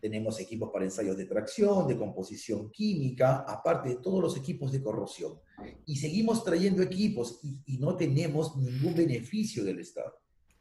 Tenemos 0.00 0.38
equipos 0.40 0.70
para 0.70 0.84
ensayos 0.84 1.16
de 1.16 1.24
tracción, 1.24 1.88
de 1.88 1.96
composición 1.96 2.70
química, 2.70 3.44
aparte 3.48 3.90
de 3.90 3.96
todos 3.96 4.20
los 4.20 4.36
equipos 4.36 4.70
de 4.70 4.82
corrosión. 4.82 5.40
Y 5.86 5.96
seguimos 5.96 6.44
trayendo 6.44 6.82
equipos 6.82 7.40
y, 7.42 7.78
no 7.78 7.96
tenemos 7.96 8.56
ningún 8.56 8.94
beneficio 8.94 9.64
del 9.64 9.80
Estado. 9.80 10.14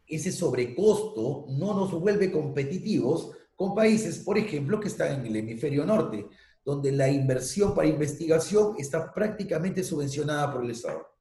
Ese 0.08 0.32
sobrecosto 0.32 1.46
no 1.50 1.74
nos 1.74 1.92
vuelve 1.92 2.32
competitivos 2.32 3.32
con 3.56 3.74
países, 3.74 4.20
por 4.20 4.38
ejemplo, 4.38 4.80
que 4.80 4.90
están 4.90 5.20
en 5.20 5.26
el 5.26 5.36
hemisferio 5.38 5.86
norte, 5.86 6.28
donde 6.64 6.92
la 6.92 7.10
inversión 7.10 7.74
para 7.74 7.88
investigación 7.88 8.76
está 8.78 9.14
prácticamente 9.14 9.84
subvencionada 9.84 10.52
por 10.52 10.64
el 10.64 10.72
Estado 10.72 11.16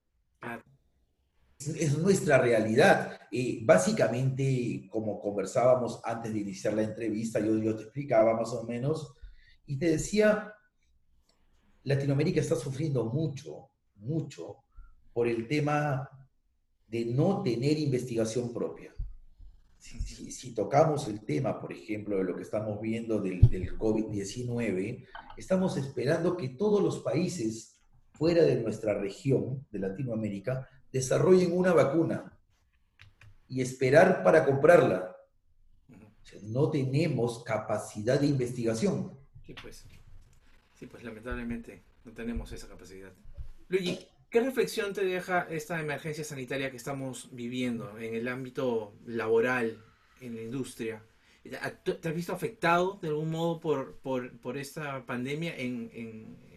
es 1.59 1.99
nuestra 1.99 2.38
realidad. 2.38 3.20
básicamente, 3.62 4.88
como 4.90 5.20
conversábamos 5.20 6.01
antes 6.05 6.33
de 6.33 6.40
iniciar 6.40 6.75
la 6.75 6.83
entrevista, 6.83 7.40
yo, 7.40 7.57
yo 7.59 7.75
te 7.77 7.85
explicaba 7.85 8.35
más 8.35 8.53
o 8.53 8.64
menos 8.64 9.12
y 9.66 9.79
te 9.79 9.90
decía, 9.90 10.53
Latinoamérica 11.85 12.40
está 12.40 12.55
sufriendo 12.55 13.07
mucho, 13.07 13.70
mucho 13.97 14.64
por 15.12 15.27
el 15.27 15.49
tema 15.49 16.09
de 16.94 17.07
no 17.07 17.42
tener 17.42 17.76
investigación 17.76 18.52
propia. 18.52 18.94
Si, 19.80 20.54
tocamos 20.54 21.09
el 21.09 21.24
tema, 21.24 21.61
por 21.61 21.72
ejemplo, 21.72 22.16
de 22.16 22.22
lo 22.22 22.37
que 22.37 22.42
estamos 22.42 22.80
viendo 22.80 23.20
del, 23.20 23.40
del 23.50 23.76
COVID-19, 23.76 25.04
estamos 25.37 25.76
esperando 25.76 26.37
que 26.37 26.50
todos 26.50 26.80
los 26.80 27.00
países 27.00 27.80
fuera 28.12 28.44
de 28.44 28.62
nuestra 28.62 28.94
región, 28.94 29.66
de 29.72 29.80
Latinoamérica, 29.80 30.68
desarrollen 30.92 31.50
una 31.59 31.72
vacuna 31.72 32.38
y 33.48 33.61
esperar 33.61 34.22
para 34.22 34.44
comprarla. 34.44 35.16
no 36.42 36.70
tenemos 36.70 37.42
capacidad 37.42 38.20
de 38.20 38.28
investigación. 38.28 39.18
Sí, 39.44 39.57
pues. 39.61 39.85
Sí, 40.78 40.87
pues 40.87 41.02
lamentablemente 41.02 41.83
no 42.04 42.12
tenemos 42.12 42.52
esa 42.52 42.68
capacidad. 42.68 43.12
Luigi, 43.68 43.98
¿qué 44.35 44.40
reflexión 44.40 44.92
te 44.92 45.05
deja 45.05 45.47
esta 45.49 45.81
emergencia 45.81 46.25
sanitaria 46.25 46.68
que 46.68 46.77
estamos 46.77 47.29
viviendo 47.31 47.97
en 48.01 48.16
el 48.16 48.27
ámbito 48.27 48.92
laboral, 49.07 49.81
en 50.20 50.35
la 50.35 50.42
industria? 50.42 51.05
¿Te 51.44 52.09
has 52.09 52.14
visto 52.16 52.33
afectado 52.33 52.99
de 53.01 53.11
algún 53.11 53.31
modo 53.31 53.61
por, 53.61 54.01
por, 54.01 54.59
esta 54.59 55.07
pandemia 55.07 55.57
en, 55.57 55.88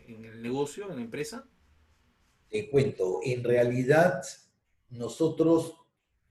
en 0.08 0.26
el 0.26 0.42
negocio, 0.42 0.90
en 0.90 0.96
la 0.96 1.04
empresa? 1.04 1.48
Te 2.50 2.68
cuento, 2.68 3.20
en 3.24 3.44
realidad 3.44 4.24
nosotros 4.90 5.76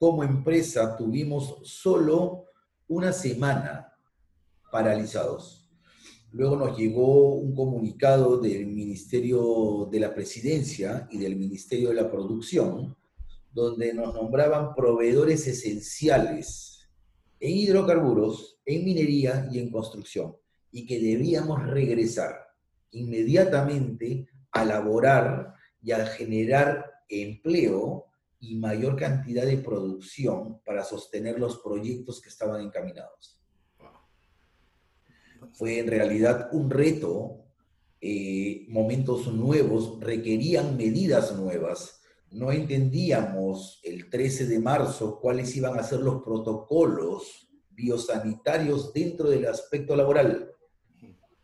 como 0.00 0.24
empresa 0.24 0.96
tuvimos 0.96 1.60
solo 1.62 2.46
una 2.88 3.12
semana 3.12 3.96
paralizados. 4.72 5.65
Luego 6.32 6.56
nos 6.56 6.76
llegó 6.76 7.34
un 7.34 7.54
comunicado 7.54 8.38
del 8.38 8.66
Ministerio 8.66 9.88
de 9.90 10.00
la 10.00 10.14
Presidencia 10.14 11.08
y 11.10 11.18
del 11.18 11.36
Ministerio 11.36 11.88
de 11.88 11.94
la 11.94 12.10
Producción, 12.10 12.96
donde 13.52 13.94
nos 13.94 14.14
nombraban 14.14 14.74
proveedores 14.74 15.46
esenciales 15.46 16.88
en 17.40 17.56
hidrocarburos, 17.56 18.58
en 18.64 18.84
minería 18.84 19.48
y 19.50 19.58
en 19.60 19.70
construcción, 19.70 20.36
y 20.72 20.86
que 20.86 21.00
debíamos 21.00 21.62
regresar 21.66 22.34
inmediatamente 22.90 24.28
a 24.50 24.64
laborar 24.64 25.54
y 25.82 25.92
a 25.92 26.06
generar 26.06 26.84
empleo 27.08 28.06
y 28.40 28.56
mayor 28.56 28.96
cantidad 28.96 29.44
de 29.44 29.58
producción 29.58 30.60
para 30.64 30.84
sostener 30.84 31.38
los 31.38 31.58
proyectos 31.58 32.20
que 32.20 32.28
estaban 32.28 32.60
encaminados. 32.60 33.40
Fue 35.52 35.78
en 35.78 35.88
realidad 35.88 36.48
un 36.52 36.70
reto, 36.70 37.44
eh, 38.00 38.66
momentos 38.68 39.26
nuevos 39.28 39.98
requerían 40.00 40.76
medidas 40.76 41.34
nuevas. 41.34 42.00
No 42.30 42.52
entendíamos 42.52 43.80
el 43.82 44.10
13 44.10 44.46
de 44.46 44.58
marzo 44.58 45.18
cuáles 45.20 45.56
iban 45.56 45.78
a 45.78 45.82
ser 45.82 46.00
los 46.00 46.22
protocolos 46.22 47.48
biosanitarios 47.70 48.92
dentro 48.92 49.28
del 49.30 49.46
aspecto 49.46 49.94
laboral. 49.94 50.50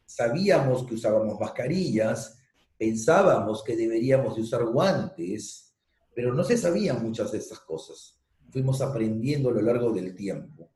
Sabíamos 0.05 0.85
que 0.85 0.95
usábamos 0.95 1.39
mascarillas, 1.39 2.39
pensábamos 2.77 3.63
que 3.63 3.77
deberíamos 3.77 4.37
de 4.37 4.43
usar 4.43 4.65
guantes, 4.65 5.75
pero 6.15 6.35
no 6.35 6.43
se 6.45 6.57
sabían 6.57 7.03
muchas 7.03 7.33
de 7.33 7.39
estas 7.39 7.61
cosas. 7.61 8.19
Fuimos 8.51 8.81
aprendiendo 8.81 9.49
a 9.49 9.53
lo 9.53 9.63
largo 9.63 9.93
del 9.93 10.15
tiempo. 10.15 10.71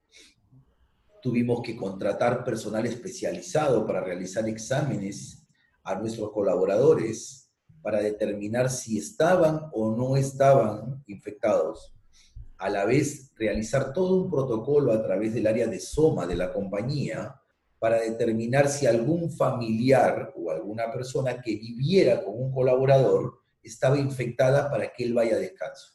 Tuvimos 1.26 1.60
que 1.60 1.74
contratar 1.74 2.44
personal 2.44 2.86
especializado 2.86 3.84
para 3.84 4.00
realizar 4.00 4.48
exámenes 4.48 5.44
a 5.82 5.96
nuestros 5.96 6.30
colaboradores 6.30 7.50
para 7.82 7.98
determinar 7.98 8.70
si 8.70 8.96
estaban 8.96 9.62
o 9.72 9.90
no 9.90 10.16
estaban 10.16 11.02
infectados. 11.08 11.92
A 12.58 12.70
la 12.70 12.84
vez, 12.84 13.32
realizar 13.34 13.92
todo 13.92 14.22
un 14.22 14.30
protocolo 14.30 14.92
a 14.92 15.02
través 15.02 15.34
del 15.34 15.48
área 15.48 15.66
de 15.66 15.80
SOMA 15.80 16.28
de 16.28 16.36
la 16.36 16.52
compañía 16.52 17.34
para 17.80 17.98
determinar 17.98 18.68
si 18.68 18.86
algún 18.86 19.32
familiar 19.32 20.32
o 20.36 20.52
alguna 20.52 20.92
persona 20.92 21.42
que 21.42 21.56
viviera 21.56 22.22
con 22.22 22.40
un 22.40 22.52
colaborador 22.52 23.40
estaba 23.64 23.98
infectada 23.98 24.70
para 24.70 24.92
que 24.92 25.02
él 25.02 25.12
vaya 25.12 25.34
a 25.34 25.40
descanso. 25.40 25.88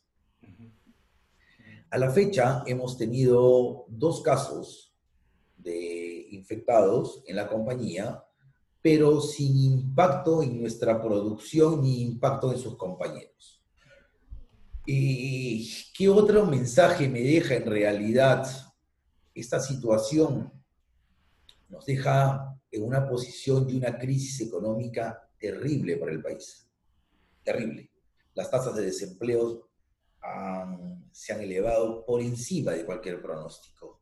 A 1.90 1.98
la 1.98 2.12
fecha 2.12 2.64
hemos 2.68 2.98
tenido 2.98 3.86
dos 3.88 4.22
casos 4.22 4.91
de 5.62 6.28
infectados 6.32 7.24
en 7.28 7.36
la 7.36 7.48
compañía, 7.48 8.24
pero 8.82 9.22
sin 9.22 9.56
impacto 9.58 10.42
en 10.42 10.60
nuestra 10.60 11.02
producción 11.02 11.82
ni 11.82 12.02
impacto 12.02 12.52
en 12.52 12.60
sus 12.60 12.76
compañeros. 12.78 13.64
¿Y 14.86 15.70
qué 15.96 16.10
otro 16.10 16.46
mensaje 16.46 17.08
me 17.08 17.22
deja 17.22 17.56
en 17.56 17.66
realidad 17.66 18.48
esta 19.34 19.60
situación 19.60 20.52
nos 21.70 21.86
deja 21.86 22.60
en 22.70 22.84
una 22.84 23.08
posición 23.08 23.66
de 23.66 23.78
una 23.78 23.98
crisis 23.98 24.42
económica 24.42 25.30
terrible 25.40 25.98
para 25.98 26.12
el 26.12 26.22
país. 26.22 26.68
Terrible. 27.44 27.90
Las 28.34 28.52
tasas 28.52 28.76
de 28.76 28.84
desempleo 28.84 29.70
se 31.12 31.34
han 31.34 31.42
elevado 31.42 32.06
por 32.06 32.22
encima 32.22 32.74
de 32.74 32.86
cualquier 32.86 33.22
pronóstico. 33.22 34.01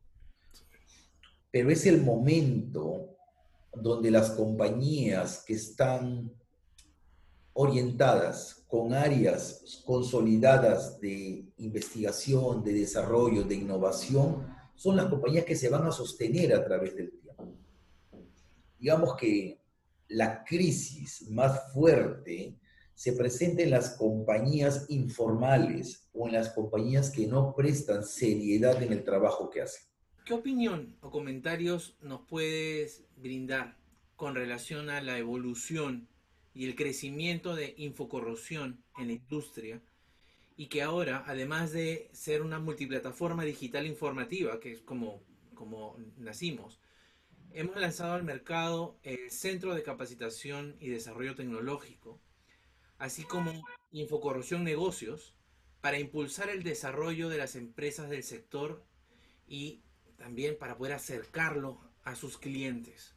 Pero 1.50 1.70
es 1.70 1.86
el 1.86 2.02
momento 2.02 3.16
donde 3.74 4.10
las 4.10 4.30
compañías 4.30 5.44
que 5.46 5.54
están 5.54 6.32
orientadas 7.52 8.64
con 8.68 8.94
áreas 8.94 9.82
consolidadas 9.84 11.00
de 11.00 11.44
investigación, 11.58 12.62
de 12.62 12.72
desarrollo, 12.72 13.44
de 13.44 13.56
innovación, 13.56 14.46
son 14.76 14.96
las 14.96 15.06
compañías 15.06 15.44
que 15.44 15.56
se 15.56 15.68
van 15.68 15.86
a 15.86 15.92
sostener 15.92 16.54
a 16.54 16.64
través 16.64 16.96
del 16.96 17.10
tiempo. 17.10 17.52
Digamos 18.78 19.16
que 19.16 19.60
la 20.08 20.42
crisis 20.44 21.28
más 21.30 21.72
fuerte 21.72 22.58
se 22.94 23.12
presenta 23.12 23.62
en 23.62 23.70
las 23.70 23.90
compañías 23.90 24.86
informales 24.88 26.08
o 26.12 26.26
en 26.26 26.34
las 26.34 26.50
compañías 26.50 27.10
que 27.10 27.26
no 27.26 27.54
prestan 27.54 28.04
seriedad 28.04 28.82
en 28.82 28.92
el 28.92 29.04
trabajo 29.04 29.50
que 29.50 29.62
hacen. 29.62 29.89
¿Qué 30.30 30.34
opinión 30.34 30.96
o 31.00 31.10
comentarios 31.10 31.96
nos 32.02 32.20
puedes 32.20 33.02
brindar 33.16 33.76
con 34.14 34.36
relación 34.36 34.88
a 34.88 35.00
la 35.00 35.18
evolución 35.18 36.06
y 36.54 36.66
el 36.66 36.76
crecimiento 36.76 37.56
de 37.56 37.74
infocorrosión 37.78 38.80
en 38.96 39.08
la 39.08 39.14
industria 39.14 39.82
y 40.56 40.68
que 40.68 40.82
ahora, 40.82 41.24
además 41.26 41.72
de 41.72 42.10
ser 42.12 42.42
una 42.42 42.60
multiplataforma 42.60 43.42
digital 43.42 43.88
informativa, 43.88 44.60
que 44.60 44.70
es 44.70 44.82
como, 44.82 45.20
como 45.56 45.96
nacimos, 46.16 46.78
hemos 47.52 47.74
lanzado 47.74 48.12
al 48.12 48.22
mercado 48.22 49.00
el 49.02 49.32
Centro 49.32 49.74
de 49.74 49.82
Capacitación 49.82 50.76
y 50.78 50.90
Desarrollo 50.90 51.34
Tecnológico, 51.34 52.20
así 52.98 53.24
como 53.24 53.64
Infocorrosión 53.90 54.62
Negocios, 54.62 55.34
para 55.80 55.98
impulsar 55.98 56.50
el 56.50 56.62
desarrollo 56.62 57.28
de 57.28 57.38
las 57.38 57.56
empresas 57.56 58.08
del 58.08 58.22
sector 58.22 58.84
y 59.48 59.82
también 60.20 60.58
para 60.58 60.76
poder 60.76 60.92
acercarlo 60.92 61.80
a 62.04 62.14
sus 62.14 62.36
clientes. 62.36 63.14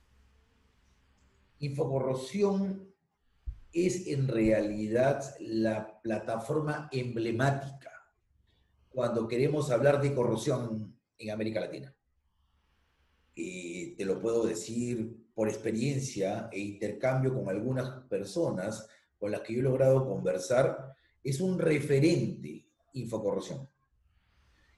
Infocorrosión 1.60 2.94
es 3.74 4.08
en 4.08 4.30
realidad 4.30 5.36
la 5.40 6.00
plataforma 6.02 6.88
emblemática 6.94 7.92
cuando 8.90 9.28
queremos 9.28 9.70
hablar 9.70 10.02
de 10.02 10.16
corrosión 10.16 10.98
en 11.18 11.32
América 11.32 11.60
Latina. 11.60 11.94
Y 13.36 13.96
te 13.96 14.06
lo 14.06 14.22
puedo 14.22 14.46
decir 14.46 15.28
por 15.36 15.50
experiencia 15.50 16.48
e 16.54 16.60
intercambio 16.60 17.34
con 17.34 17.50
algunas 17.50 18.06
personas 18.08 18.88
con 19.20 19.32
las 19.32 19.42
que 19.42 19.54
yo 19.54 19.60
he 19.60 19.64
logrado 19.64 20.08
conversar, 20.08 20.96
es 21.24 21.42
un 21.42 21.60
referente 21.60 22.66
infocorrosión. 22.94 23.68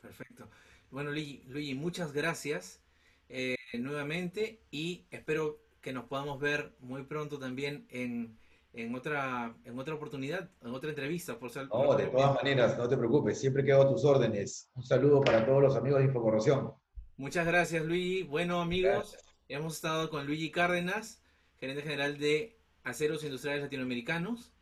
Perfecto. 0.00 0.48
Bueno, 0.90 1.10
Luigi, 1.10 1.74
muchas 1.74 2.12
gracias 2.12 2.80
eh, 3.28 3.56
nuevamente 3.78 4.62
y 4.70 5.06
espero 5.10 5.65
que 5.86 5.92
nos 5.92 6.06
podamos 6.06 6.40
ver 6.40 6.74
muy 6.80 7.04
pronto 7.04 7.38
también 7.38 7.86
en, 7.90 8.36
en 8.72 8.92
otra, 8.96 9.54
en 9.64 9.78
otra 9.78 9.94
oportunidad, 9.94 10.50
en 10.60 10.74
otra 10.74 10.90
entrevista. 10.90 11.38
Por 11.38 11.50
ser, 11.50 11.68
no, 11.68 11.94
de 11.94 12.08
todas 12.08 12.34
maneras, 12.34 12.76
no 12.76 12.88
te 12.88 12.96
preocupes, 12.96 13.38
siempre 13.38 13.62
quedo 13.62 13.82
a 13.82 13.88
tus 13.88 14.04
órdenes. 14.04 14.68
Un 14.74 14.82
saludo 14.82 15.20
para 15.20 15.46
todos 15.46 15.62
los 15.62 15.76
amigos 15.76 16.00
de 16.00 16.06
Infocorrosión. 16.06 16.74
Muchas 17.16 17.46
gracias, 17.46 17.84
Luigi. 17.84 18.24
Bueno, 18.24 18.60
amigos, 18.60 19.16
hemos 19.46 19.76
estado 19.76 20.10
con 20.10 20.26
Luigi 20.26 20.50
Cárdenas, 20.50 21.22
gerente 21.60 21.82
general 21.82 22.18
de 22.18 22.58
Aceros 22.82 23.22
Industriales 23.22 23.62
Latinoamericanos, 23.62 24.52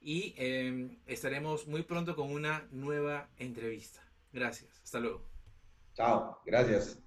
y 0.00 0.34
em, 0.36 0.98
estaremos 1.06 1.68
muy 1.68 1.84
pronto 1.84 2.16
con 2.16 2.32
una 2.32 2.66
nueva 2.72 3.28
entrevista. 3.36 4.02
Gracias, 4.32 4.80
hasta 4.82 4.98
luego. 4.98 5.28
Chao, 5.94 6.40
gracias. 6.44 7.01